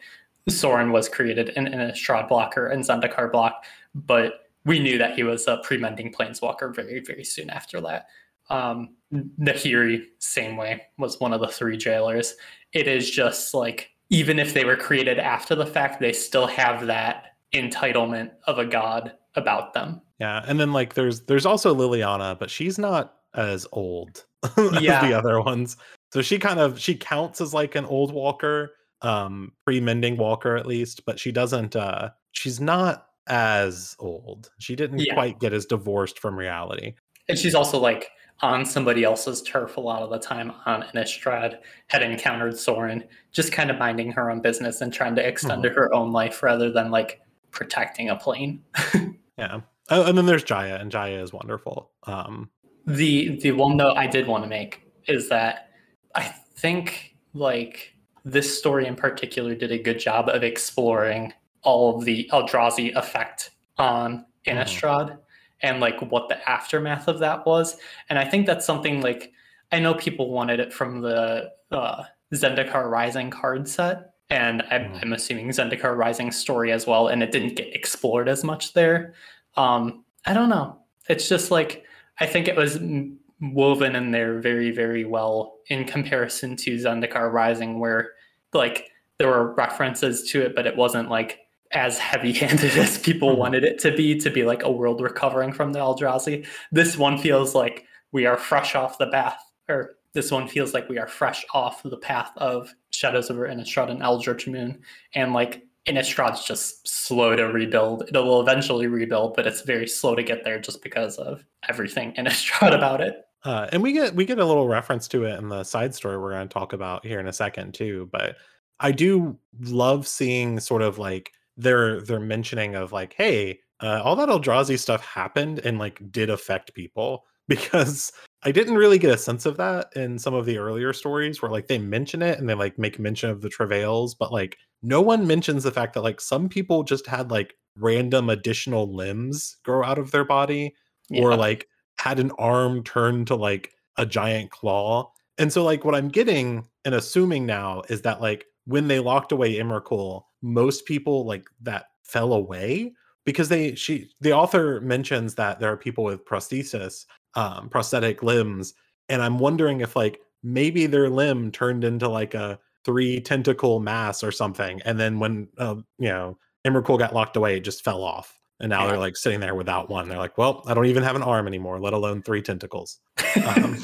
[0.50, 3.64] Sorin was created in, Innistrad blocker and Zendikar block,
[3.96, 8.08] but we knew that he was a pre-mending planeswalker very, very soon after that.
[8.50, 8.96] Um,
[9.40, 12.36] Nahiri, same way, was one of the three jailers.
[12.74, 16.86] It is just like even if they were created after the fact, they still have
[16.88, 20.02] that entitlement of a god about them.
[20.20, 24.26] Yeah, and then like there's there's also Liliana, but she's not as old
[24.58, 25.06] as Yeah.
[25.08, 25.78] the other ones.
[26.14, 30.68] So she kind of she counts as like an old walker, um, pre-mending walker at
[30.68, 34.52] least, but she doesn't uh she's not as old.
[34.60, 35.16] She didn't Yeah.
[35.16, 36.94] quite get as divorced from reality.
[37.28, 41.58] And she's also like on somebody else's turf a lot of the time on Innistrad,
[41.88, 45.92] had encountered Sorin, just kind of minding her own business and trying to extend her
[45.96, 47.22] own life rather than like
[47.52, 48.62] protecting a plane.
[49.36, 49.62] Yeah.
[49.90, 51.90] Oh, and then there's Jaya, and Jaya is wonderful.
[52.06, 52.52] Um,
[52.86, 55.72] The the one note I did want to make is that
[56.16, 57.96] I think like
[58.26, 63.52] this story in particular did a good job of exploring all of the Eldrazi effect
[63.78, 65.18] on Innistrad
[65.62, 67.78] and like what the aftermath of that was.
[68.10, 69.32] And I think that's something like
[69.72, 75.00] I know people wanted it from the uh, Zendikar Rising card set, and I'm, Mhm.
[75.02, 79.14] I'm assuming Zendikar Rising story as well, and it didn't get explored as much there.
[79.58, 80.80] Um, I don't know.
[81.10, 81.84] It's just like
[82.20, 83.18] I think it was m-
[83.52, 88.12] woven in there very, very well in comparison to Zendikar Rising, where
[88.54, 91.40] like there were references to it, but it wasn't like
[91.72, 93.38] as heavy-handed as people Mhm.
[93.38, 94.18] wanted it to be.
[94.20, 96.46] To be like a world recovering from the Eldrazi.
[96.72, 100.88] This one feels like we are fresh off the path, or this one feels like
[100.88, 104.80] we are fresh off the path of Shadows over Innistrad and Eldritch Moon,
[105.16, 108.04] and like Innistrad's just slow to rebuild.
[108.08, 112.14] It will eventually rebuild, but it's very slow to get there just because of everything
[112.18, 113.26] Innistrad about it.
[113.46, 116.18] Uh, and we get we get a little reference to it in the side story
[116.18, 118.10] we're going to talk about here in a second too.
[118.12, 118.38] But
[118.80, 124.16] I do love seeing sort of like their their mentioning of like, hey, uh, all
[124.16, 129.18] that Eldrazi stuff happened and like did affect people because I didn't really get a
[129.18, 132.48] sense of that in some of the earlier stories where like they mention it and
[132.48, 136.02] they like make mention of the travails, but like no one mentions the fact that
[136.02, 140.74] like some people just had like random additional limbs grow out of their body
[141.12, 141.68] or like
[142.04, 145.10] had an arm turned to like a giant claw.
[145.38, 149.32] And so like what I'm getting and assuming now is that like when they locked
[149.32, 152.92] away Emrakul, most people like that fell away
[153.24, 158.74] because they she the author mentions that there are people with prosthesis, um, prosthetic limbs,
[159.08, 164.26] and I'm wondering if like maybe their limb turned into like a three tentacle mass
[164.26, 166.38] or something, and then when uh, you know
[166.68, 168.42] Emrakul got locked away, it just fell off.
[168.60, 170.08] And now they're like sitting there without one.
[170.08, 173.00] They're like, well, I don't even have an arm anymore, let alone three tentacles.
[173.46, 173.78] Um,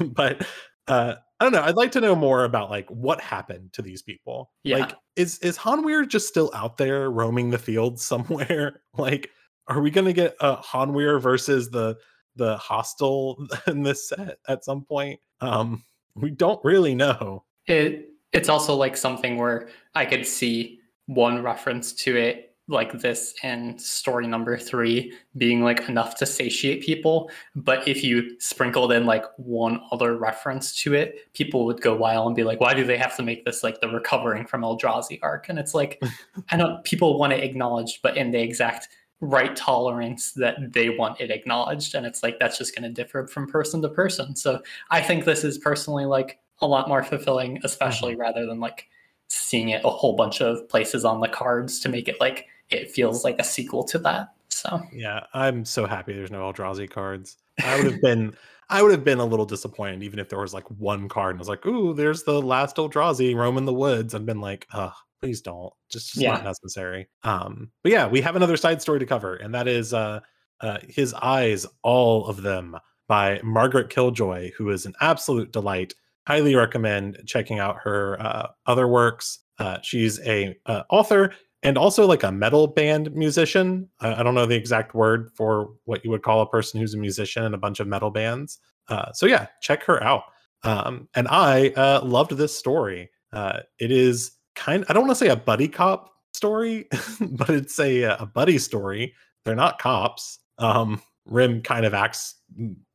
[0.14, 0.46] but
[0.86, 1.62] uh, I don't know.
[1.62, 4.50] I'd like to know more about like what happened to these people.
[4.62, 4.78] Yeah.
[4.78, 8.82] Like, is is Hanweir just still out there roaming the fields somewhere?
[8.96, 9.30] like,
[9.66, 11.96] are we gonna get a Hanweir versus the
[12.36, 15.20] the hostile in this set at some point?
[15.40, 17.44] Um, we don't really know.
[17.66, 23.34] It it's also like something where I could see one reference to it like this
[23.42, 27.30] in story number three being like enough to satiate people.
[27.56, 32.28] But if you sprinkled in like one other reference to it, people would go wild
[32.28, 35.18] and be like, why do they have to make this like the recovering from Eldrazi
[35.22, 35.48] arc?
[35.48, 36.00] And it's like,
[36.50, 38.88] I know people want it acknowledged, but in the exact
[39.20, 41.94] right tolerance that they want it acknowledged.
[41.94, 44.34] And it's like, that's just going to differ from person to person.
[44.34, 48.22] So I think this is personally like a lot more fulfilling, especially mm-hmm.
[48.22, 48.88] rather than like
[49.28, 52.90] seeing it a whole bunch of places on the cards to make it like it
[52.90, 54.32] feels like a sequel to that.
[54.48, 57.36] So yeah, I'm so happy there's no Eldrazi cards.
[57.64, 58.36] I would have been
[58.68, 61.40] I would have been a little disappointed even if there was like one card and
[61.40, 64.14] I was like, ooh, there's the last Eldrazi roaming the woods.
[64.14, 65.72] I've been like, oh, please don't.
[65.90, 66.32] Just, just yeah.
[66.32, 67.08] not necessary.
[67.22, 70.20] Um, but yeah, we have another side story to cover, and that is uh
[70.60, 72.76] uh his eyes, all of them
[73.08, 75.94] by Margaret Killjoy, who is an absolute delight.
[76.26, 79.40] Highly recommend checking out her uh, other works.
[79.58, 83.88] Uh, she's a uh, author and also like a metal band musician.
[84.00, 86.94] I, I, don't know the exact word for what you would call a person who's
[86.94, 88.58] a musician in a bunch of metal bands.
[88.88, 90.24] Uh, so yeah, check her out.
[90.62, 93.10] Um, and I uh, loved this story.
[93.32, 94.84] Uh, it is kind.
[94.88, 96.88] I don't want to say a buddy cop story,
[97.20, 99.14] but it's a a buddy story.
[99.44, 100.38] They're not cops.
[100.58, 102.36] Um, Rem kind of acts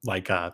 [0.04, 0.54] like a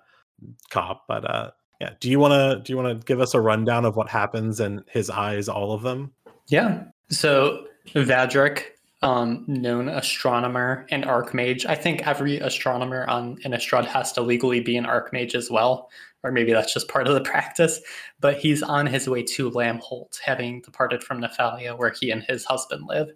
[0.70, 1.92] cop, but uh, yeah.
[2.00, 4.60] Do you want to do you want to give us a rundown of what happens
[4.60, 6.12] in his eyes, all of them?
[6.48, 6.84] Yeah.
[7.10, 8.64] So Vadrik,
[9.02, 11.66] um, known astronomer and archmage.
[11.66, 15.90] I think every astronomer on Innistrad has to legally be an archmage as well,
[16.24, 17.82] or maybe that's just part of the practice.
[18.20, 22.46] But he's on his way to Lambholt, having departed from Nephalia, where he and his
[22.46, 23.10] husband live.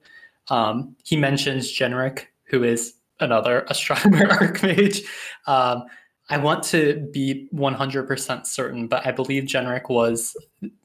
[0.49, 5.05] Um, he mentions Jenrik, who is another astronomer archmage.
[5.47, 5.83] Um,
[6.29, 10.35] I want to be 100% certain, but I believe Jenrik was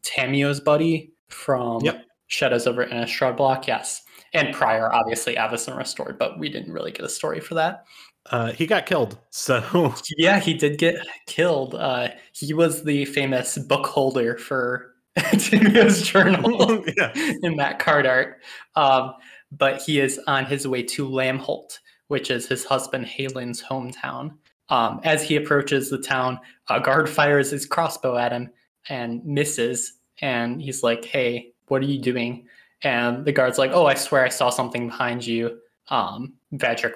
[0.02, 2.04] Tamiyo's buddy from yep.
[2.30, 4.02] Shadows over Innistrad block, yes.
[4.32, 7.84] And prior, obviously, Avacyn Restored, but we didn't really get a story for that.
[8.30, 9.18] Uh, he got killed.
[9.30, 11.74] So yeah, he did get killed.
[11.74, 16.84] Uh, he was the famous book holder for Tamiyo's journal
[17.42, 18.40] in that card art.
[18.76, 19.14] Um,
[19.50, 24.36] but he is on his way to Lambholt, which is his husband Halen's hometown.
[24.68, 26.38] Um, as he approaches the town,
[26.68, 28.50] a guard fires his crossbow at him
[28.88, 29.94] and misses.
[30.20, 32.46] And he's like, "Hey, what are you doing?
[32.82, 35.58] And the guard's like, oh, I swear I saw something behind you.
[35.88, 36.34] Um,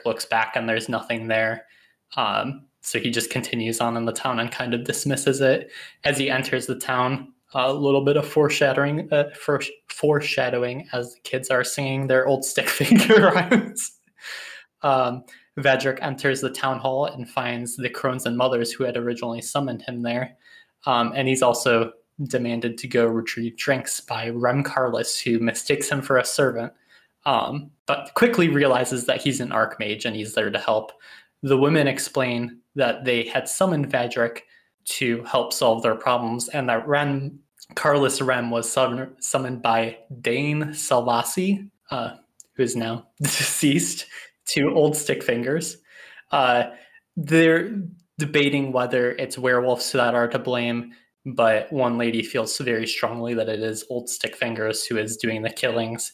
[0.06, 1.66] looks back and there's nothing there.
[2.16, 5.70] Um, so he just continues on in the town and kind of dismisses it.
[6.04, 9.30] As he enters the town, a little bit of foreshadowing, uh,
[9.88, 13.92] foreshadowing as the kids are singing their old stick figure rhymes.
[14.82, 15.24] Um,
[15.56, 20.02] enters the town hall and finds the crones and mothers who had originally summoned him
[20.02, 20.36] there.
[20.84, 26.00] Um, and he's also demanded to go retrieve drinks by Rem Karolus, who mistakes him
[26.00, 26.72] for a servant,
[27.26, 30.92] um, but quickly realizes that he's an archmage and he's there to help.
[31.42, 34.40] The women explain that they had summoned Vadrik
[34.84, 37.38] to help solve their problems, and that Rem
[37.74, 42.16] Karolus Rem was summoned by Dane Salvasi, uh,
[42.54, 44.06] who is now deceased,
[44.46, 45.78] to Old Stick Fingers.
[46.30, 46.64] Uh,
[47.16, 47.74] they're
[48.18, 50.92] debating whether it's werewolves that are to blame
[51.24, 55.42] but one lady feels very strongly that it is old stick fingers who is doing
[55.42, 56.12] the killings.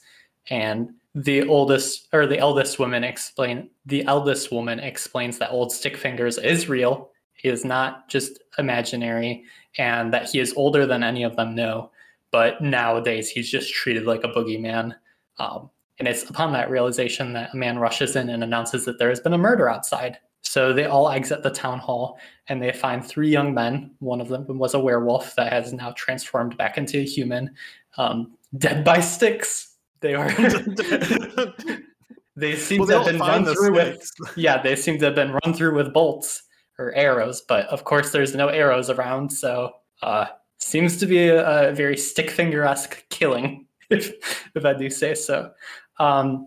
[0.49, 5.97] And the oldest or the eldest woman explain the eldest woman explains that old stick
[5.97, 9.45] fingers is real he is not just imaginary
[9.79, 11.91] and that he is older than any of them know.
[12.31, 14.95] But nowadays he's just treated like a boogeyman.
[15.39, 19.09] Um, and it's upon that realization that a man rushes in and announces that there
[19.09, 23.05] has been a murder outside so they all exit the town hall and they find
[23.05, 23.91] three young men.
[23.99, 27.55] One of them was a werewolf that has now transformed back into a human,
[27.99, 29.77] um, dead by sticks.
[30.01, 30.31] They are.
[32.37, 34.11] they seem well, to have been run through with.
[34.37, 36.43] Yeah, they seem to have been run through with bolts
[36.79, 39.73] or arrows, but of course there's no arrows around, so
[40.03, 40.27] uh,
[40.57, 45.15] seems to be a, a very stick finger esque killing, if if I do say
[45.15, 45.53] so.
[45.99, 46.47] Um,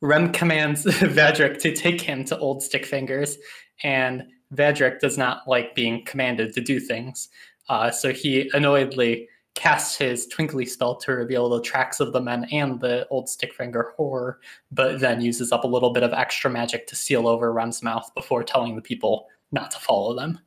[0.00, 3.38] Rem commands Vadrik to take him to Old Stick Fingers,
[3.82, 4.24] and
[4.54, 7.28] Vadrik does not like being commanded to do things.
[7.68, 12.46] Uh, so he annoyedly casts his twinkly spell to reveal the tracks of the men
[12.50, 14.40] and the old stick finger horror,
[14.70, 18.10] but then uses up a little bit of extra magic to seal over Rem's mouth
[18.14, 20.38] before telling the people not to follow them.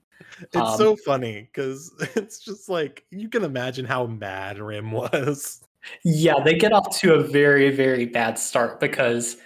[0.42, 5.64] It's um, so funny because it's just like you can imagine how mad Rem was.
[6.04, 9.38] Yeah, they get off to a very, very bad start because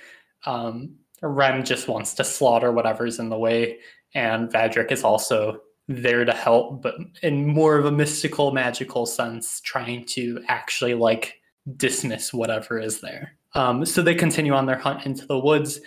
[0.46, 3.80] um, Rem just wants to slaughter whatever's in the way,
[4.14, 9.62] and Vadrik is also there to help, but in more of a mystical, magical sense,
[9.62, 11.36] trying to actually like
[11.76, 13.34] dismiss whatever is there.
[13.54, 15.80] Um, so they continue on their hunt into the woods,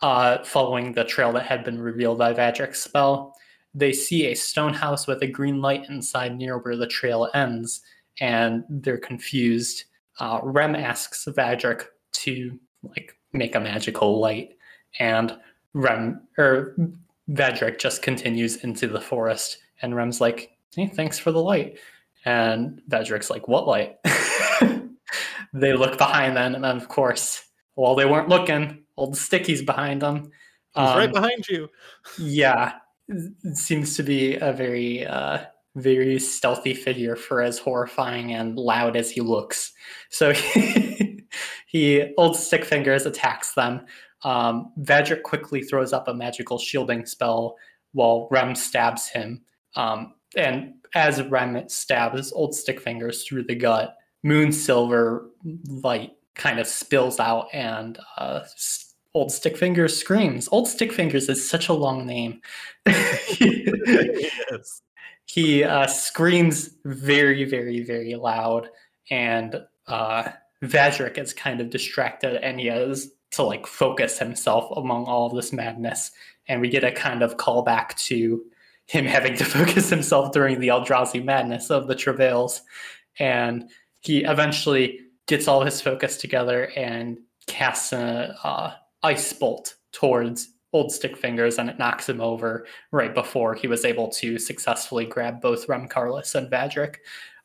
[0.00, 3.34] uh, following the trail that had been revealed by Vadrik's spell.
[3.74, 7.80] They see a stone house with a green light inside near where the trail ends,
[8.20, 9.84] and they're confused.
[10.18, 14.50] Uh, Rem asks Vadrik to like make a magical light,
[14.98, 15.36] and
[15.74, 16.76] Rem or
[17.30, 21.78] Vadrik just continues into the forest, and Rem's like, "Hey, thanks for the light,"
[22.24, 23.98] and Vadrik's like, "What light?"
[25.52, 27.44] they look behind them, and then of course,
[27.74, 30.30] while they weren't looking, old Sticky's behind them.
[30.74, 31.68] He's um, right behind you.
[32.18, 32.74] yeah,
[33.08, 35.44] it seems to be a very, uh,
[35.76, 39.72] very stealthy figure for as horrifying and loud as he looks.
[40.10, 41.24] So he,
[41.66, 43.86] he old stick fingers attacks them.
[44.22, 44.72] Um,
[45.22, 47.56] quickly throws up a magical shielding spell
[47.92, 49.42] while Rem stabs him.
[49.76, 55.30] Um, and as Rem stabs Old Stick Fingers through the gut, moon silver
[55.66, 58.40] light kind of spills out and uh,
[59.14, 60.48] Old Stick Fingers screams.
[60.52, 62.40] Old Stick Fingers is such a long name.
[62.86, 64.82] yes.
[65.28, 68.70] He uh, screams very, very, very loud,
[69.10, 70.30] and uh,
[70.64, 75.34] Vadrik is kind of distracted, and he has to like focus himself among all of
[75.34, 76.10] this madness.
[76.48, 78.42] And we get a kind of callback to
[78.86, 82.62] him having to focus himself during the Eldrazi madness of the travails.
[83.18, 83.68] And
[84.00, 88.72] he eventually gets all his focus together and casts an uh,
[89.02, 93.84] ice bolt towards Old Stick Fingers, and it knocks him over right before he was
[93.84, 96.96] able to successfully grab both Rem Karolus and Vadrik.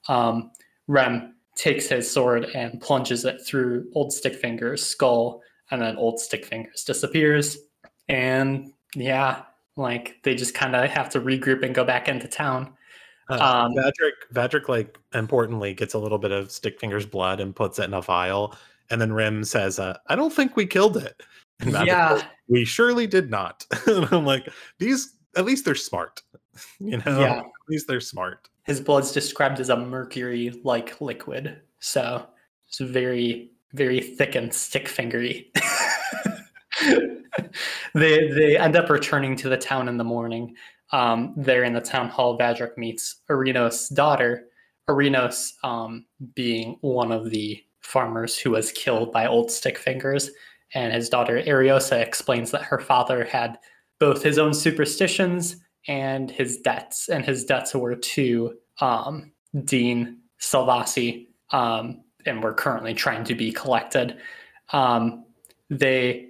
[0.10, 0.52] Um,
[0.88, 6.20] Rem takes his sword and plunges it through Old Stick Fingers' skull, and then Old
[6.20, 7.58] Stick Fingers disappears.
[8.10, 9.44] And yeah,
[9.76, 12.74] like they just kind of have to regroup and go back into town.
[13.30, 17.56] Uh, um, Vadrik, Vadrik, like importantly, gets a little bit of Stick Fingers blood and
[17.56, 18.56] puts it in a vial.
[18.90, 21.24] And then Rem says, uh, "I don't think we killed it."
[21.66, 23.66] Yeah, we surely did not.
[23.88, 24.48] and I'm like,
[24.80, 26.22] these at least they're smart,
[26.80, 27.20] you know.
[27.20, 28.50] Yeah, at least they're smart.
[28.64, 32.26] His blood's described as a mercury-like liquid, so
[32.68, 35.52] it's very, very thick and stick fingery.
[37.94, 40.56] they they end up returning to the town in the morning
[40.94, 44.46] um, there in the town hall, Vadrik meets Arinos' daughter,
[44.88, 50.30] Arinos um, being one of the farmers who was killed by Old Stick Fingers.
[50.74, 53.60] And his daughter Ariosa explains that her father had
[54.00, 55.58] both his own superstitions
[55.88, 59.32] and his debts, and his debts were to um,
[59.66, 64.18] Dean Salvasi, um, and were currently trying to be collected.
[64.72, 65.26] Um,
[65.70, 66.30] they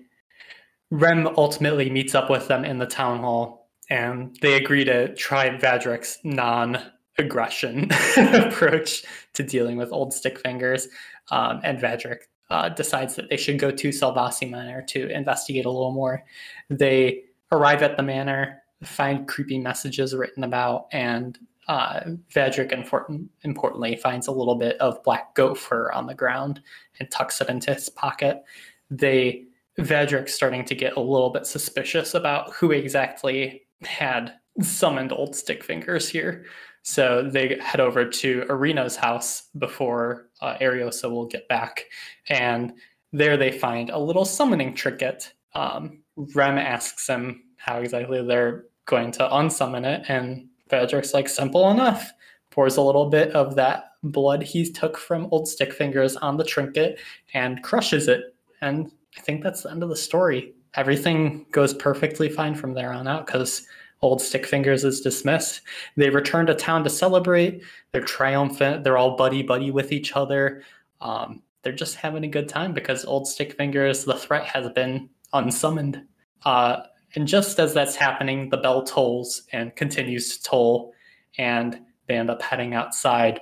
[0.91, 5.49] Rem ultimately meets up with them in the town hall and they agree to try
[5.49, 6.79] Vadrik's non
[7.17, 10.87] aggression approach to dealing with old stick fingers.
[11.31, 12.23] Um, and Vadrik
[12.53, 16.23] uh, decides that they should go to Salvasi Manor to investigate a little more.
[16.69, 22.01] They arrive at the manor, find creepy messages written about, and uh,
[22.35, 26.61] important, importantly, finds a little bit of black goat fur on the ground
[26.99, 28.43] and tucks it into his pocket.
[28.91, 29.45] They
[29.79, 35.63] Vadrik's starting to get a little bit suspicious about who exactly had summoned old stick
[35.63, 36.45] fingers here.
[36.83, 41.85] So they head over to Arena's house before uh, Ariosa will get back.
[42.29, 42.73] And
[43.11, 45.33] there they find a little summoning trinket.
[45.55, 50.05] Um, Rem asks him how exactly they're going to unsummon it.
[50.09, 52.11] And Vadrik's like, simple enough.
[52.51, 56.43] Pours a little bit of that blood he took from Old Stick Fingers on the
[56.43, 56.99] trinket
[57.33, 58.35] and crushes it.
[58.61, 62.91] And I think that's the end of the story everything goes perfectly fine from there
[62.91, 63.67] on out because
[64.03, 65.61] old stick fingers is dismissed.
[65.95, 67.63] They return to town to celebrate.
[67.91, 68.83] They're triumphant.
[68.83, 70.63] They're all buddy buddy with each other.
[71.01, 75.09] Um, they're just having a good time because old stick fingers the threat has been
[75.31, 76.03] unsummoned.
[76.43, 76.81] Uh,
[77.15, 80.93] and just as that's happening the bell tolls and continues to toll
[81.37, 83.39] and they end up heading outside.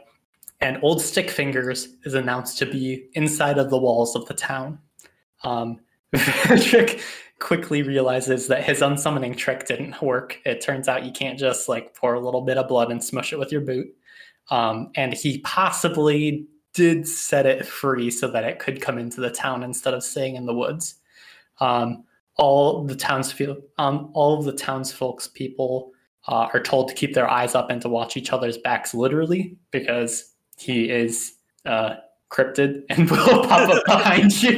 [0.59, 4.77] And old stick fingers is announced to be inside of the walls of the town.
[5.43, 5.79] Um,
[6.13, 7.01] Patrick
[7.41, 10.39] quickly realizes that his unsummoning trick didn't work.
[10.45, 13.33] It turns out you can't just like pour a little bit of blood and smush
[13.33, 13.87] it with your boot.
[14.49, 19.29] Um, and he possibly did set it free so that it could come into the
[19.29, 20.95] town instead of staying in the woods.
[21.59, 22.05] Um,
[22.37, 25.91] all the townsfolk, um, all of the townsfolk's people
[26.27, 29.57] uh, are told to keep their eyes up and to watch each other's backs literally
[29.71, 31.33] because he is
[31.65, 31.95] uh,
[32.31, 34.57] cryptid and will pop up behind you.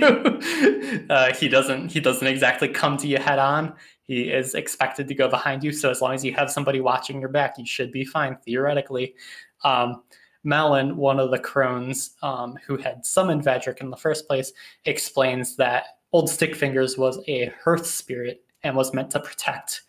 [1.10, 3.74] Uh, he doesn't he doesn't exactly come to you head on.
[4.04, 5.72] He is expected to go behind you.
[5.72, 9.16] So as long as you have somebody watching your back, you should be fine theoretically.
[9.64, 10.04] Um,
[10.44, 14.52] Malin, one of the crones um, who had summoned Vadrik in the first place,
[14.86, 19.84] explains that Old Stickfingers was a hearth spirit and was meant to protect.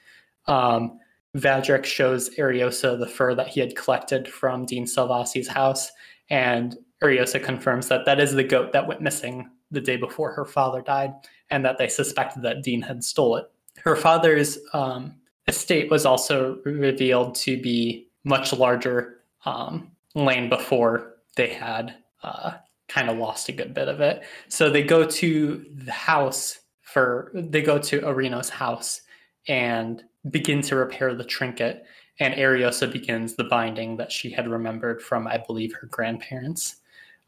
[0.46, 1.00] Um,
[1.36, 5.90] Vadrik shows Ariosa the fur that he had collected from Dean Salvasi's house,
[6.30, 10.44] and Ariosa confirms that that is the goat that went missing the day before her
[10.44, 11.12] father died,
[11.50, 13.50] and that they suspected that Dean had stole it.
[13.78, 15.14] Her father's um,
[15.46, 22.52] estate was also revealed to be much larger um, lane before they had uh,
[22.88, 24.22] kind of lost a good bit of it.
[24.48, 29.02] So they go to the house for they go to Areno's house
[29.48, 31.84] and begin to repair the trinket.
[32.20, 36.76] And Ariosa begins the binding that she had remembered from, I believe, her grandparents.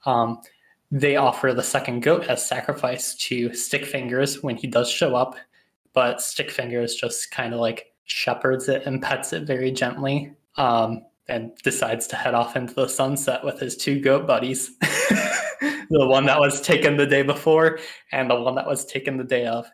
[0.07, 0.41] Um,
[0.91, 5.37] they offer the second goat as sacrifice to Stickfingers when he does show up,
[5.93, 11.51] but Stickfingers just kind of like shepherds it and pets it very gently um, and
[11.65, 14.71] decides to head off into the sunset with his two goat buddies
[15.91, 17.79] the one that was taken the day before
[18.13, 19.67] and the one that was taken the day of.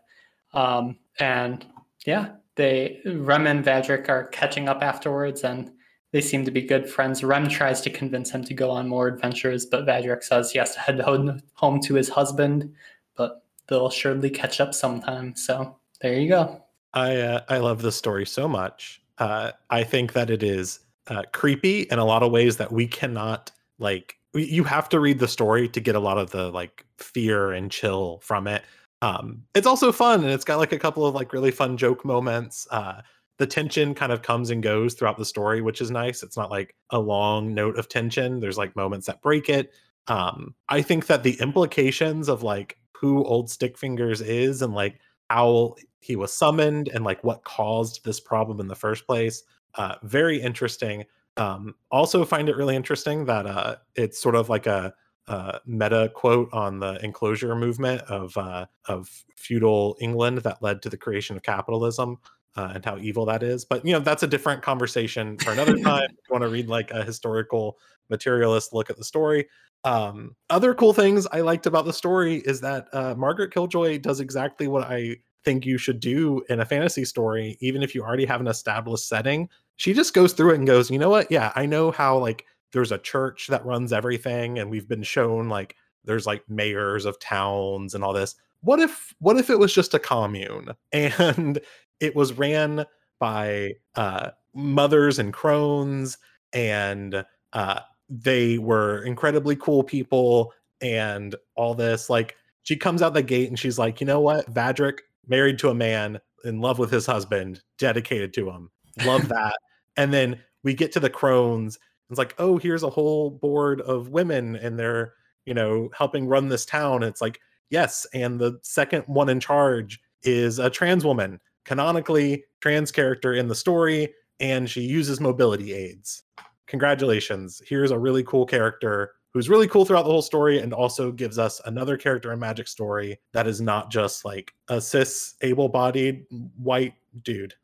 [0.55, 1.65] Um, and
[2.07, 5.71] yeah, they Rem and Vadrik are catching up afterwards, and
[6.13, 7.25] they seem to be good friends.
[7.25, 10.75] Rem tries to convince him to go on more adventures, but Vadrik says he has
[10.75, 12.73] to head home to his husband.
[13.17, 15.35] But they'll surely catch up sometime.
[15.35, 16.63] So there you go.
[16.95, 19.03] I uh, I love this story so much.
[19.19, 22.87] Uh, I think that it is uh, creepy in a lot of ways that we
[22.87, 24.19] cannot like.
[24.35, 27.71] You have to read the story to get a lot of the like fear and
[27.71, 28.63] chill from it.
[29.03, 32.05] Um, it's also fun and it's got like a couple of like really fun joke
[32.05, 32.67] moments.
[32.71, 33.03] Uh,
[33.39, 36.23] the tension kind of comes and goes throughout the story, which is nice.
[36.23, 38.41] It's not like a long note of tension.
[38.41, 39.73] There's like moments that break it.
[40.09, 45.77] Um, I think that the implications of like who Old Stickfingers is and like how
[46.01, 49.43] he was summoned and like what caused this problem in the first place,
[49.77, 51.05] uh, very interesting.
[51.37, 54.93] Um, also find it really interesting that uh, it's sort of like a
[55.29, 60.89] uh, meta quote on the enclosure movement of uh, of feudal England that led to
[60.89, 62.19] the creation of capitalism
[62.57, 63.65] uh, and how evil that is.
[63.65, 66.05] But you know that's a different conversation for another time.
[66.05, 67.79] if you want to read like a historical
[68.11, 69.49] materialist look at the story.
[69.85, 74.21] Um, other cool things I liked about the story is that uh, Margaret Killjoy does
[74.21, 78.25] exactly what I think you should do in a fantasy story, even if you already
[78.27, 79.49] have an established setting.
[79.77, 81.33] She just goes through it and goes, you know what?
[81.33, 85.49] Yeah, I know how like there's a church that runs everything and we've been shown
[85.49, 89.75] like there's like mayors of towns and all this what if what if it was
[89.75, 91.61] just a commune and
[92.03, 92.85] it was ran
[93.19, 96.19] by uh mothers and crones
[96.53, 103.23] and uh they were incredibly cool people and all this like she comes out the
[103.23, 106.91] gate and she's like you know what vadrik married to a man in love with
[106.91, 108.71] his husband dedicated to him
[109.07, 109.57] love that
[109.97, 111.79] and then we get to the crones
[112.13, 115.15] it's like, oh, here's a whole board of women and they're,
[115.47, 116.97] you know, helping run this town.
[116.97, 117.41] And it's like,
[117.71, 118.07] yes.
[118.13, 123.55] And the second one in charge is a trans woman, canonically trans character in the
[123.55, 126.25] story, and she uses mobility aids.
[126.67, 127.63] Congratulations.
[127.67, 131.39] Here's a really cool character who's really cool throughout the whole story and also gives
[131.39, 136.95] us another character in Magic story that is not just like a cis able-bodied white
[137.23, 137.55] dude.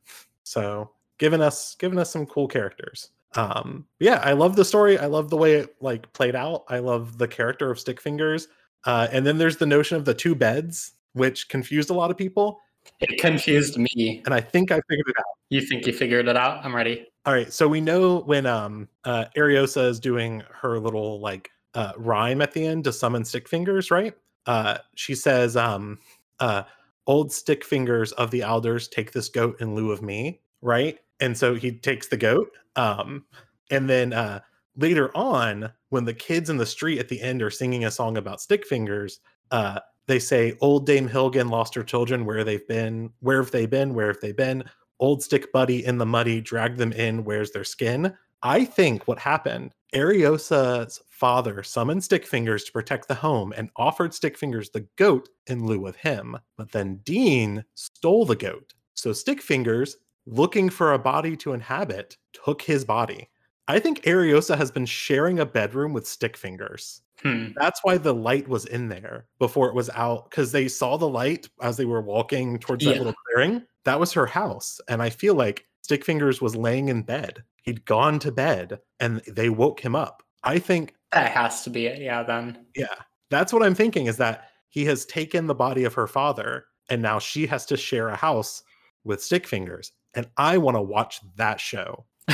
[0.45, 5.07] So, giving us giving us some cool characters um yeah i love the story i
[5.07, 8.47] love the way it like played out i love the character of stickfingers
[8.85, 12.17] uh and then there's the notion of the two beds which confused a lot of
[12.17, 12.61] people
[13.01, 14.23] it confused me.
[14.25, 15.25] And i think i figured it out.
[15.51, 16.65] You think you figured it out?
[16.65, 17.07] I'm ready.
[17.27, 21.93] All right so we know when um uh ariosa is doing her little like uh
[21.97, 24.15] rhyme at the end to summon stickfingers right?
[24.47, 25.99] Uh she says um
[26.41, 26.63] uh
[27.07, 30.99] old stickfingers of the alders take this goat in lieu of me right?
[31.21, 33.25] And so he takes the goat um
[33.71, 34.41] and then uh
[34.77, 38.17] later on when the kids in the street at the end are singing a song
[38.17, 39.21] about stick fingers
[39.51, 43.67] uh they say old dame hilgen lost her children where they've been where have they
[43.67, 44.65] been where have they been
[44.99, 49.19] old stick buddy in the muddy dragged them in where's their skin i think what
[49.19, 55.65] happened ariosa's father summoned stickfingers to protect the home and offered stickfingers the goat in
[55.65, 59.95] lieu of him but then dean stole the goat so stickfingers
[60.31, 63.29] looking for a body to inhabit, took his body.
[63.67, 67.01] I think Ariosa has been sharing a bedroom with Stickfingers.
[67.23, 67.49] Hmm.
[67.57, 71.09] That's why the light was in there before it was out because they saw the
[71.09, 72.99] light as they were walking towards that Yeah.
[72.99, 73.65] little clearing.
[73.85, 74.81] That was her house.
[74.89, 77.43] And I feel like Stickfingers was laying in bed.
[77.63, 80.23] He'd gone to bed and they woke him up.
[80.45, 82.01] I think That has to be it.
[82.01, 82.67] Yeah, then.
[82.77, 82.95] Yeah.
[83.31, 87.03] That's what I'm thinking is that he has taken the body of her father and
[87.03, 88.63] now she has to share a house
[89.05, 89.93] with stick fingers.
[90.15, 92.05] And I want to watch that show.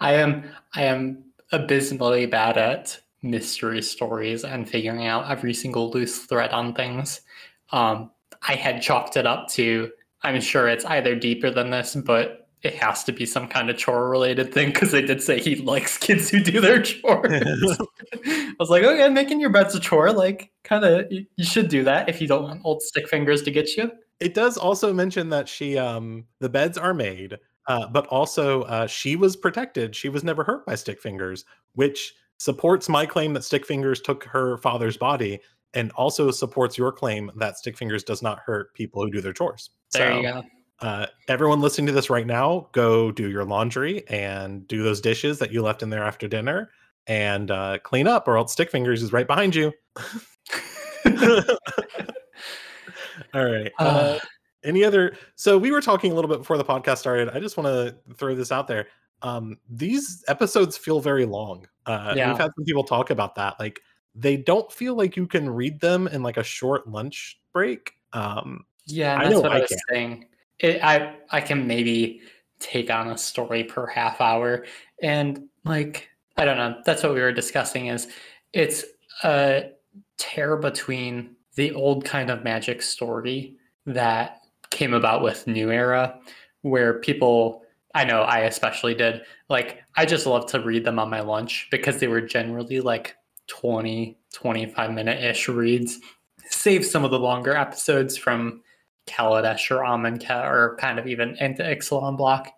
[0.00, 1.24] I am I am
[1.54, 7.22] abysmally bad at mystery stories and figuring out every single loose thread on things.
[7.70, 8.10] Um,
[8.46, 9.90] I had chalked it up to
[10.24, 13.76] I'm sure it's either deeper than this, but it has to be some kind of
[13.76, 17.42] chore related thing because they did say he likes kids who do their chores.
[18.24, 20.12] I was like, okay, making your bed's a chore.
[20.12, 23.42] Like, kind of, you, you should do that if you don't want old stick fingers
[23.42, 23.92] to get you.
[24.18, 28.86] It does also mention that she, um, the beds are made, uh, but also uh,
[28.86, 29.94] she was protected.
[29.94, 31.44] She was never hurt by stick fingers,
[31.74, 35.40] which supports my claim that stick fingers took her father's body
[35.72, 39.32] and also supports your claim that stick fingers does not hurt people who do their
[39.32, 39.70] chores.
[39.92, 40.42] There so, you go.
[40.80, 45.38] Uh, everyone listening to this right now, go do your laundry and do those dishes
[45.38, 46.70] that you left in there after dinner
[47.06, 49.72] and uh, clean up, or else Stick Fingers is right behind you.
[53.34, 53.72] All right.
[53.78, 54.18] Uh,
[54.64, 55.16] any other?
[55.36, 57.30] So we were talking a little bit before the podcast started.
[57.30, 58.88] I just want to throw this out there.
[59.22, 61.66] Um, these episodes feel very long.
[61.86, 62.28] Uh, yeah.
[62.28, 63.58] We've had some people talk about that.
[63.58, 63.80] Like
[64.14, 67.92] they don't feel like you can read them in like a short lunch break.
[68.12, 69.78] Um, yeah, that's what I, I was can.
[69.90, 70.26] saying.
[70.60, 72.20] It, I I can maybe
[72.60, 74.66] take on a story per half hour,
[75.02, 76.80] and like I don't know.
[76.84, 77.86] That's what we were discussing.
[77.86, 78.08] Is
[78.52, 78.84] it's
[79.24, 79.70] a
[80.18, 83.56] tear between the old kind of magic story
[83.86, 84.40] that
[84.74, 86.18] came about with New Era,
[86.62, 87.62] where people
[87.94, 89.22] I know I especially did.
[89.48, 93.14] Like I just love to read them on my lunch because they were generally like
[93.46, 96.00] 20, 25 minute ish reads.
[96.48, 98.62] Save some of the longer episodes from
[99.06, 102.52] Kaladesh or Amonkhet or kind of even into Ixalan block.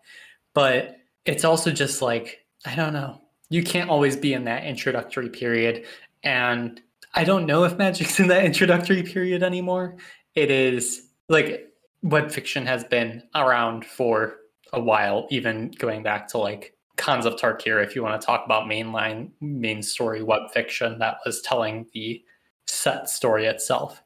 [0.55, 0.97] But
[1.27, 3.21] it's also just like, I don't know.
[3.51, 5.85] You can't always be in that introductory period.
[6.23, 6.81] And
[7.15, 9.97] I don't know if Magic's in that introductory period anymore.
[10.35, 11.67] It is like
[12.07, 14.37] web fiction has been around for
[14.73, 18.45] a while, even going back to like Khans of Tarkir, if you want to talk
[18.47, 22.23] about mainline main story web fiction that was telling the
[22.67, 24.03] set story itself.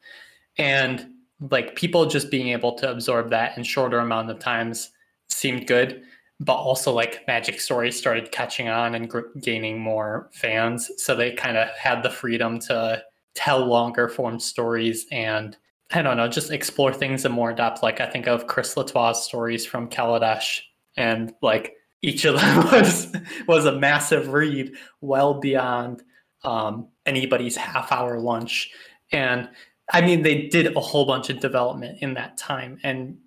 [0.59, 1.11] And
[1.51, 4.90] like people just being able to absorb that in shorter amount of times
[5.28, 6.03] seemed good
[6.42, 11.32] but also like magic stories started catching on and gr- gaining more fans so they
[11.32, 13.03] kind of had the freedom to
[13.34, 15.57] tell longer form stories and
[15.93, 19.14] i don't know just explore things in more depth like i think of chris l'etoile
[19.14, 20.61] stories from kaladesh
[20.97, 23.14] and like each of them was
[23.47, 26.03] was a massive read well beyond
[26.43, 28.70] um, anybody's half hour lunch
[29.12, 29.49] and
[29.93, 33.18] I mean, they did a whole bunch of development in that time, and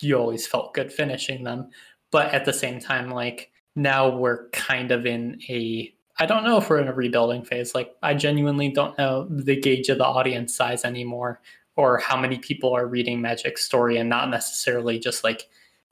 [0.00, 1.70] you always felt good finishing them.
[2.10, 6.58] But at the same time, like now we're kind of in a I don't know
[6.58, 7.74] if we're in a rebuilding phase.
[7.74, 11.40] Like I genuinely don't know the gauge of the audience size anymore,
[11.76, 15.48] or how many people are reading Magic Story and not necessarily just like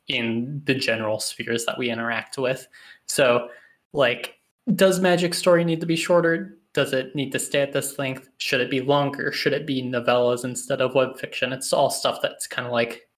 [0.09, 2.66] in the general spheres that we interact with.
[3.07, 3.49] So,
[3.93, 4.37] like,
[4.74, 6.61] does Magic Story need to be shorter?
[6.72, 8.28] does it need to stay at this length?
[8.39, 9.33] Should it be longer?
[9.33, 11.53] Should it be novellas instead of web fiction?
[11.53, 13.09] It's all stuff that's kind of like,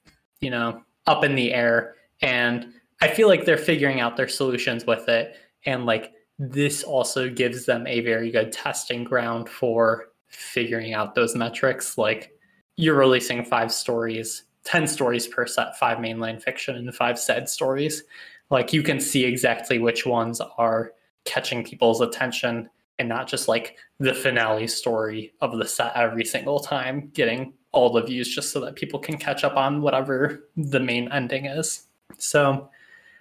[0.41, 1.97] you know, up in the air.
[2.23, 5.37] And I feel like they're figuring out their solutions with it.
[5.67, 11.37] And like this also gives them a very good testing ground for figuring out those
[11.37, 11.99] metrics.
[11.99, 12.32] Like
[12.77, 18.05] you're releasing five stories, 10 stories per set, five mainline fiction, and five said stories.
[18.51, 20.93] Like you can see exactly which ones are
[21.25, 22.69] catching people's attention
[22.99, 27.93] and not just like the finale story of the set every single time getting all
[27.93, 31.87] the views just so that people can catch up on whatever the main ending is.
[32.19, 32.69] So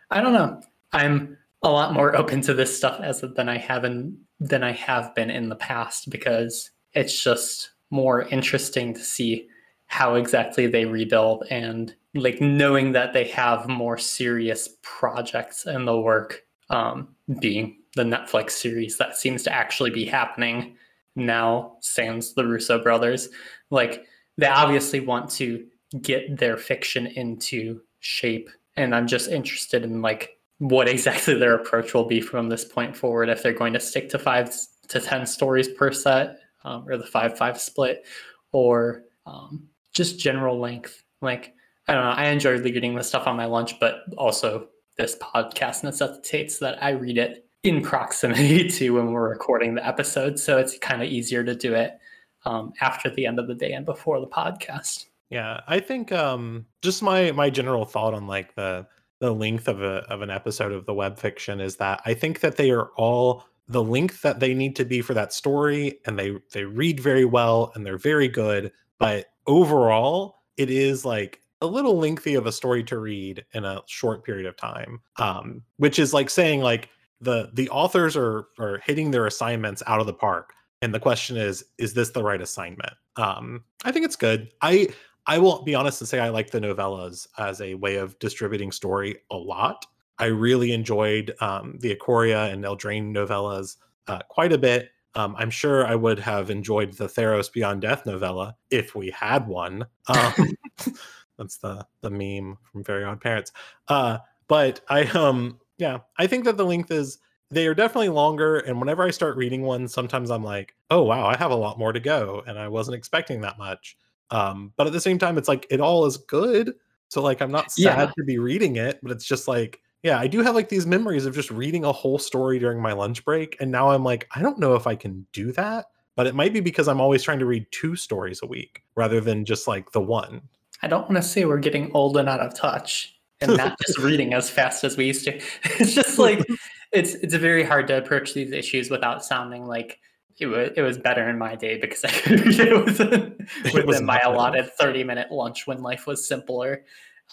[0.09, 0.61] I don't know.
[0.91, 4.73] I'm a lot more open to this stuff as than I have in, than I
[4.73, 9.47] have been in the past because it's just more interesting to see
[9.85, 15.99] how exactly they rebuild and like knowing that they have more serious projects in the
[15.99, 20.75] work um, being the Netflix series that seems to actually be happening
[21.15, 23.29] now, sans the Russo brothers.
[23.69, 24.05] Like
[24.37, 25.65] they obviously want to
[26.01, 28.49] get their fiction into shape.
[28.77, 32.95] And I'm just interested in like what exactly their approach will be from this point
[32.95, 34.55] forward if they're going to stick to five
[34.87, 38.05] to 10 stories per set um, or the 5 5 split
[38.51, 41.03] or um, just general length.
[41.21, 41.53] Like,
[41.87, 42.11] I don't know.
[42.11, 46.91] I enjoy reading the stuff on my lunch, but also this podcast necessitates that I
[46.91, 50.39] read it in proximity to when we're recording the episode.
[50.39, 51.99] So it's kind of easier to do it
[52.45, 55.05] um, after the end of the day and before the podcast.
[55.29, 58.85] Yeah, I think um, just my my general thought on like the
[59.19, 62.41] the length of a of an episode of the web fiction is that I think
[62.41, 66.17] that they are all the length that they need to be for that story and
[66.17, 71.67] they they read very well and they're very good but overall it is like a
[71.67, 75.99] little lengthy of a story to read in a short period of time um which
[75.99, 76.89] is like saying like
[77.21, 81.37] the the authors are are hitting their assignments out of the park and the question
[81.37, 82.93] is is this the right assignment?
[83.15, 84.51] Um i think it's good.
[84.61, 84.89] I
[85.27, 88.71] i will be honest and say i like the novellas as a way of distributing
[88.71, 89.85] story a lot
[90.21, 93.75] i really enjoyed um the ikoria and eldraine novellas
[94.07, 98.05] uh, quite a bit um, I'm sure I would have enjoyed the Theros Beyond Death
[98.05, 99.85] novella if we had one.
[100.07, 100.33] Um,
[101.37, 103.51] that's the the meme from Very Odd Parents.
[103.87, 107.17] Uh, but I um yeah, I think that the length is
[107.49, 108.59] they are definitely longer.
[108.59, 111.77] And whenever I start reading one, sometimes I'm like, oh wow, I have a lot
[111.77, 113.97] more to go, and I wasn't expecting that much.
[114.29, 116.73] Um, but at the same time, it's like it all is good.
[117.09, 118.11] So like I'm not sad Yeah.
[118.17, 121.25] to be reading it, but it's just like, yeah, I do have like these memories
[121.25, 123.55] of just reading a whole story during my lunch break.
[123.59, 125.87] And now I'm like, I don't know if I can do that.
[126.15, 129.21] But it might be because I'm always trying to read two stories a week rather
[129.21, 130.41] than just like the one.
[130.81, 133.97] I don't want to say we're getting old and out of touch and not just
[133.99, 135.39] reading as fast as we used to.
[135.79, 136.45] It's just like
[136.91, 139.99] it's it's very hard to approach these issues without sounding like
[140.37, 143.73] it was it was better in my day because I could read it within, It
[143.73, 146.83] was within my allotted 30 minute lunch when life was simpler.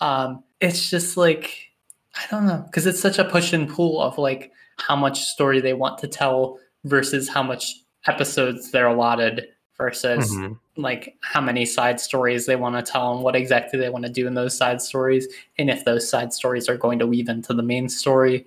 [0.01, 1.68] Um, it's just like
[2.19, 5.61] I don't know because it's such a push and pull of like how much story
[5.61, 10.59] they want to tell versus how much episodes they're allotted versus Mhm.
[10.77, 14.11] like how many side stories they want to tell and what exactly they want to
[14.11, 17.55] do in those side stories and if those side stories are going to weave into
[17.55, 18.45] the main story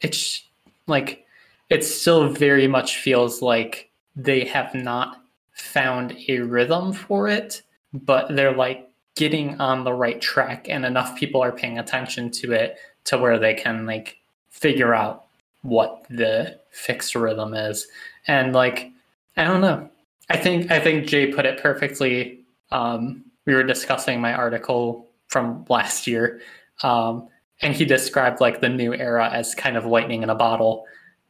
[0.00, 0.44] it's
[0.86, 1.26] like
[1.70, 5.22] it still very much feels like they have not
[5.52, 7.62] found a rhythm for it
[7.92, 12.52] but they're like getting on the right track and enough people are paying attention to
[12.52, 14.16] it to where they can like
[14.50, 15.24] figure out
[15.62, 17.86] what the fixed rhythm is
[18.26, 18.90] and like
[19.36, 19.88] i don't know
[20.32, 22.40] I think I think Jay put it perfectly.
[22.70, 26.40] Um, we were discussing my article from last year,
[26.82, 27.28] um,
[27.60, 30.86] and he described like the new era as kind of lightning in a bottle,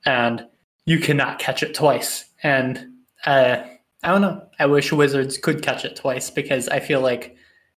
[0.07, 0.47] and
[0.85, 2.27] you cannot catch it twice.
[2.45, 2.93] And
[3.27, 3.65] uh,
[4.05, 4.47] I don't know.
[4.61, 7.37] I wish Wizards could catch it twice because I feel like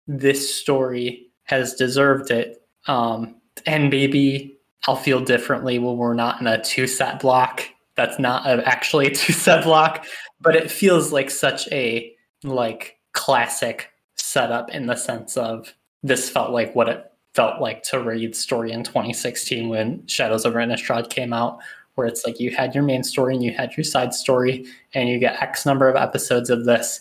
[0.07, 2.61] this story has deserved it.
[2.87, 3.35] Um,
[3.65, 7.63] and maybe I'll feel differently when we're not in a two set block.
[7.95, 10.05] That's not a, actually a two set block
[10.43, 15.73] but it feels like such a like classic setup in the sense of
[16.03, 20.53] this felt like what it felt like to read story in 2016 when Shadows of
[20.53, 21.59] Innistrad came out,
[21.95, 25.09] where it's like you had your main story and you had your side story, and
[25.09, 26.99] you get X number of episodes of this.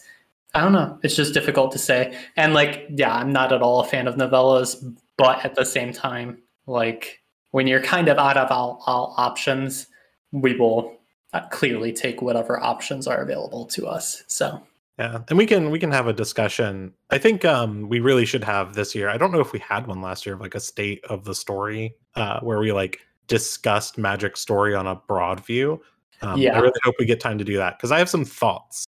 [0.55, 0.99] I don't know.
[1.03, 2.17] It's just difficult to say.
[2.37, 5.93] And like, yeah, I'm not at all a fan of novellas, but at the same
[5.93, 7.21] time, like
[7.53, 9.87] when you're kind of out of all, all options,
[10.33, 10.95] we will
[11.33, 14.25] uh, clearly take whatever options are available to us.
[14.27, 14.63] So
[14.99, 16.93] Yeah, and we can we can have a discussion.
[17.11, 19.09] I think um we really should have this year.
[19.09, 21.35] I don't know if we had one last year of like a state of the
[21.35, 25.81] story uh where we like discussed magic story on a broad view.
[26.23, 26.57] Um, Yeah.
[26.57, 28.87] I really hope we get time to do that because I have some thoughts.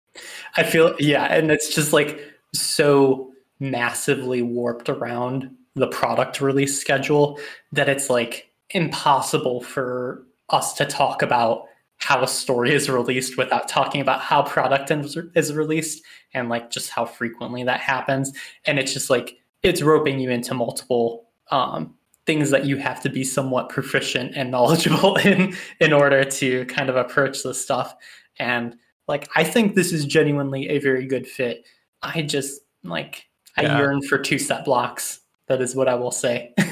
[0.57, 2.19] I feel, yeah, and it's just like
[2.53, 7.39] so massively warped around the product release schedule
[7.71, 11.65] that it's like impossible for us to talk about
[11.97, 16.69] how a story is released without talking about how product is is released and like
[16.69, 18.33] just how frequently that happens
[18.65, 21.95] and it's just like it's roping you into multiple um,
[22.25, 26.89] things that you have to be somewhat proficient and knowledgeable in in order to kind
[26.89, 27.95] of approach this stuff.
[28.39, 28.75] And
[29.07, 31.65] like i think this is genuinely a very good fit.
[32.01, 33.25] I just like
[33.57, 33.77] i Yeah.
[33.77, 35.21] yearn for two set blocks.
[35.47, 36.53] That is what i will say.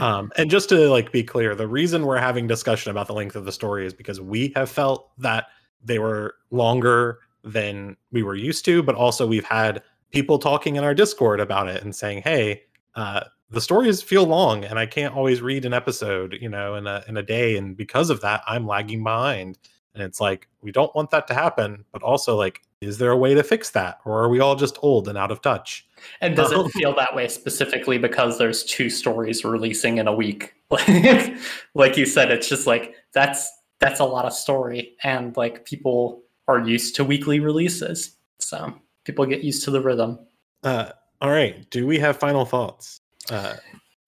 [0.00, 3.36] Um, and just to like be clear, the reason we're having discussion about the length
[3.36, 5.48] of the story is because we have felt that
[5.84, 10.84] they were longer than we were used to, but also we've had people talking in
[10.84, 12.62] our Discord about it and saying, "Hey,
[12.94, 16.86] uh, the stories feel long, and I can't always read an episode, you know, in
[16.86, 19.58] a in a day, and because of that, I'm lagging behind."
[19.94, 23.16] And it's like we don't want that to happen, but also like, is there a
[23.16, 25.86] way to fix that, or are we all just old and out of touch?
[26.20, 26.66] and does Oh.
[26.66, 31.36] it feel that way specifically because there's two stories releasing in a week like
[31.74, 33.48] like you said it's just like that's
[33.78, 38.74] that's a lot of story and like people are used to weekly releases so
[39.04, 40.18] people get used to the rhythm
[40.64, 40.90] Uh,
[41.20, 43.00] all right, do we have final thoughts?
[43.30, 43.54] Uh,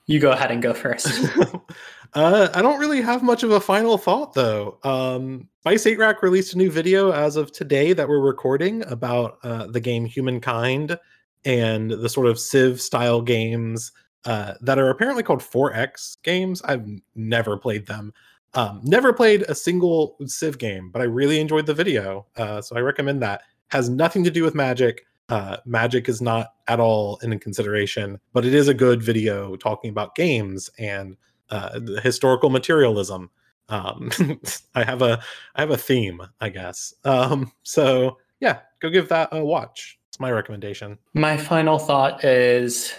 [0.06, 1.08] you go ahead and go first
[2.14, 4.78] uh, I don't really have much of a final thought though.
[4.84, 9.38] Um, Vice 8 Rack released a new video as of today that we're recording about
[9.42, 10.98] uh, the game Humankind
[11.44, 13.92] and the sort of Civ style games
[14.24, 16.62] uh, that are apparently called 4X games.
[16.62, 18.12] I've never played them.
[18.54, 22.76] Um, never played a single Civ game, but I really enjoyed the video, uh, so
[22.76, 23.42] I recommend that.
[23.68, 25.04] Has nothing to do with Magic.
[25.28, 29.90] Uh, magic is not at all in consideration, but it is a good video talking
[29.90, 31.16] about games and
[31.50, 33.30] uh, historical materialism.
[33.68, 34.10] Um,
[34.74, 35.22] I have a
[35.54, 36.92] I have a theme, I guess.
[37.04, 39.98] Um, so yeah, go give that a watch.
[40.08, 40.98] It's my recommendation.
[41.14, 42.92] My final thought is,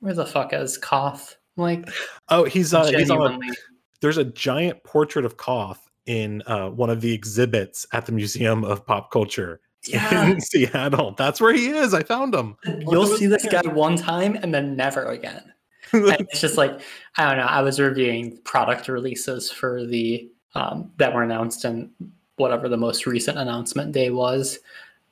[0.00, 1.36] where the fuck is Koth?
[1.56, 1.88] Like,
[2.28, 3.42] oh, he's uh, he's on.
[3.42, 3.54] A,
[4.00, 8.64] there's a giant portrait of Koth in uh, one of the exhibits at the Museum
[8.64, 10.26] of Pop Culture yeah.
[10.30, 11.12] in Seattle.
[11.12, 11.94] That's where he is.
[11.94, 12.56] I found him.
[12.80, 15.52] You'll see this guy one time and then never again.
[15.92, 16.80] it's just like
[17.16, 17.50] I don't know.
[17.50, 21.90] I was reviewing product releases for the um, that were announced and
[22.36, 24.58] whatever the most recent announcement day was,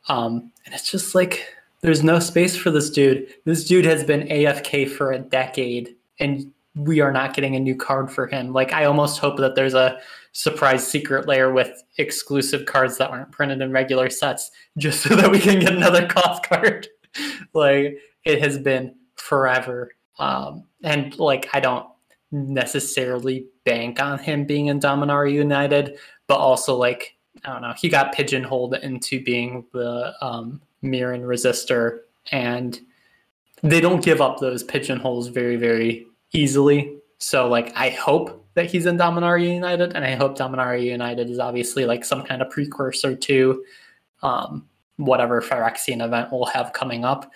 [0.09, 1.47] um, and it's just like
[1.83, 3.29] there's no space for this dude.
[3.45, 7.77] This dude has been AFK for a decade, and we are not getting a new
[7.77, 8.53] card for him.
[8.53, 10.01] Like I almost hope that there's a
[10.35, 15.31] surprise secret layer with exclusive cards that aren't printed in regular sets, just so that
[15.31, 16.87] we can get another Koth card.
[17.55, 21.87] like it has been forever, um, and like I don't
[22.31, 27.89] necessarily bank on him being in Dominaria United, but also like I don't know, he
[27.89, 32.01] got pigeonholed into being the um, Mirran resistor,
[32.33, 32.79] and
[33.63, 36.99] they don't give up those pigeonholes very very easily.
[37.19, 41.39] So like I hope that he's in Dominaria United, and I hope Dominaria United is
[41.39, 43.65] obviously like some kind of precursor to
[44.23, 47.31] um, whatever Phyrexian event we'll have coming up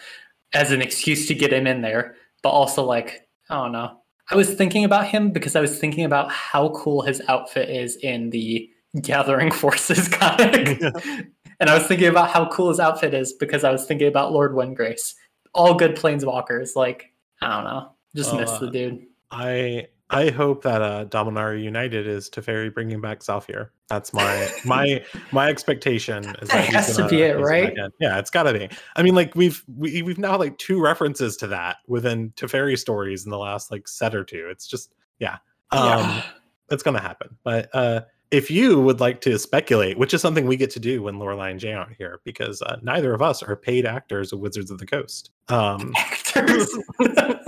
[0.54, 2.14] as an excuse to get him in there.
[2.42, 4.00] But also like I don't know.
[4.30, 7.96] I was thinking about him because I was thinking about how cool his outfit is
[7.96, 10.80] in the Gathering Forces comic.
[10.80, 10.90] Yeah.
[11.60, 14.32] and I was thinking about how cool his outfit is because I was thinking about
[14.32, 15.14] Lord Windgrace.
[15.54, 16.76] All good planeswalkers.
[16.76, 17.92] Like, I don't know.
[18.14, 19.06] Just miss the uh, dude.
[19.30, 23.68] I I hope that uh Dominaria United is Teferi bringing back Zhalfir.
[23.88, 26.24] That's my my my expectation.
[26.42, 27.76] Is that, that has to be it, right?
[28.00, 28.68] Yeah, it's got to be.
[28.96, 33.24] I mean, like we've we, we've now like two references to that within Teferi stories
[33.24, 34.48] in the last like set or two.
[34.50, 35.38] It's just yeah,
[35.70, 36.22] um, yeah.
[36.70, 37.36] it's gonna happen.
[37.44, 41.02] But uh if you would like to speculate, which is something we get to do
[41.02, 44.40] when Lorelai and Jay aren't here, because uh, neither of us are paid actors of
[44.40, 45.30] Wizards of the Coast.
[45.48, 46.68] Um, actors.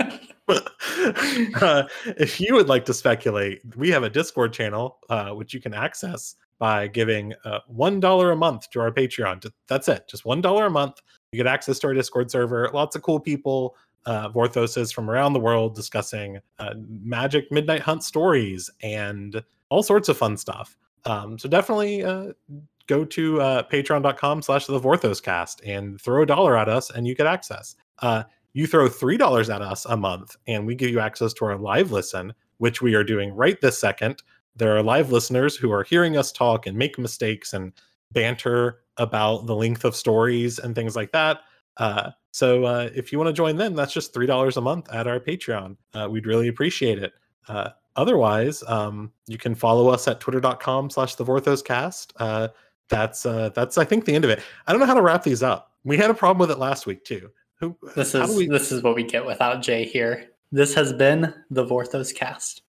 [1.61, 1.83] uh,
[2.17, 5.73] if you would like to speculate, we have a Discord channel uh, which you can
[5.73, 9.51] access by giving uh, one dollar a month to our Patreon.
[9.67, 11.01] That's it, just one dollar a month.
[11.31, 12.69] You get access to our Discord server.
[12.73, 13.75] Lots of cool people,
[14.05, 16.73] uh, Vorthoses from around the world discussing uh,
[17.03, 20.77] Magic Midnight Hunt stories and all sorts of fun stuff.
[21.05, 22.33] Um, so definitely uh,
[22.85, 23.33] go to
[23.71, 27.75] patreon.com slash the Vorthos cast and throw a dollar at us and you get access.
[27.99, 28.23] Uh,
[28.53, 31.91] you throw $3 at us a month and we give you access to our live
[31.91, 34.21] listen, which we are doing right this second.
[34.55, 37.71] There are live listeners who are hearing us talk and make mistakes and
[38.11, 41.41] banter about the length of stories and things like that.
[41.77, 45.07] Uh, so uh, if you want to join them, that's just $3 a month at
[45.07, 45.77] our Patreon.
[45.93, 47.13] Uh, we'd really appreciate it.
[47.47, 52.11] Uh, otherwise, um, you can follow us at twitter.com slash the Vorthoscast.
[52.17, 52.49] Uh,
[52.89, 54.41] that's, uh, that's, I think, the end of it.
[54.67, 55.71] I don't know how to wrap these up.
[55.83, 57.31] We had a problem with it last week, too.
[57.61, 58.47] Who, this is we...
[58.47, 60.31] this is what we get without Jay here.
[60.51, 62.63] This has been the Vorthos cast.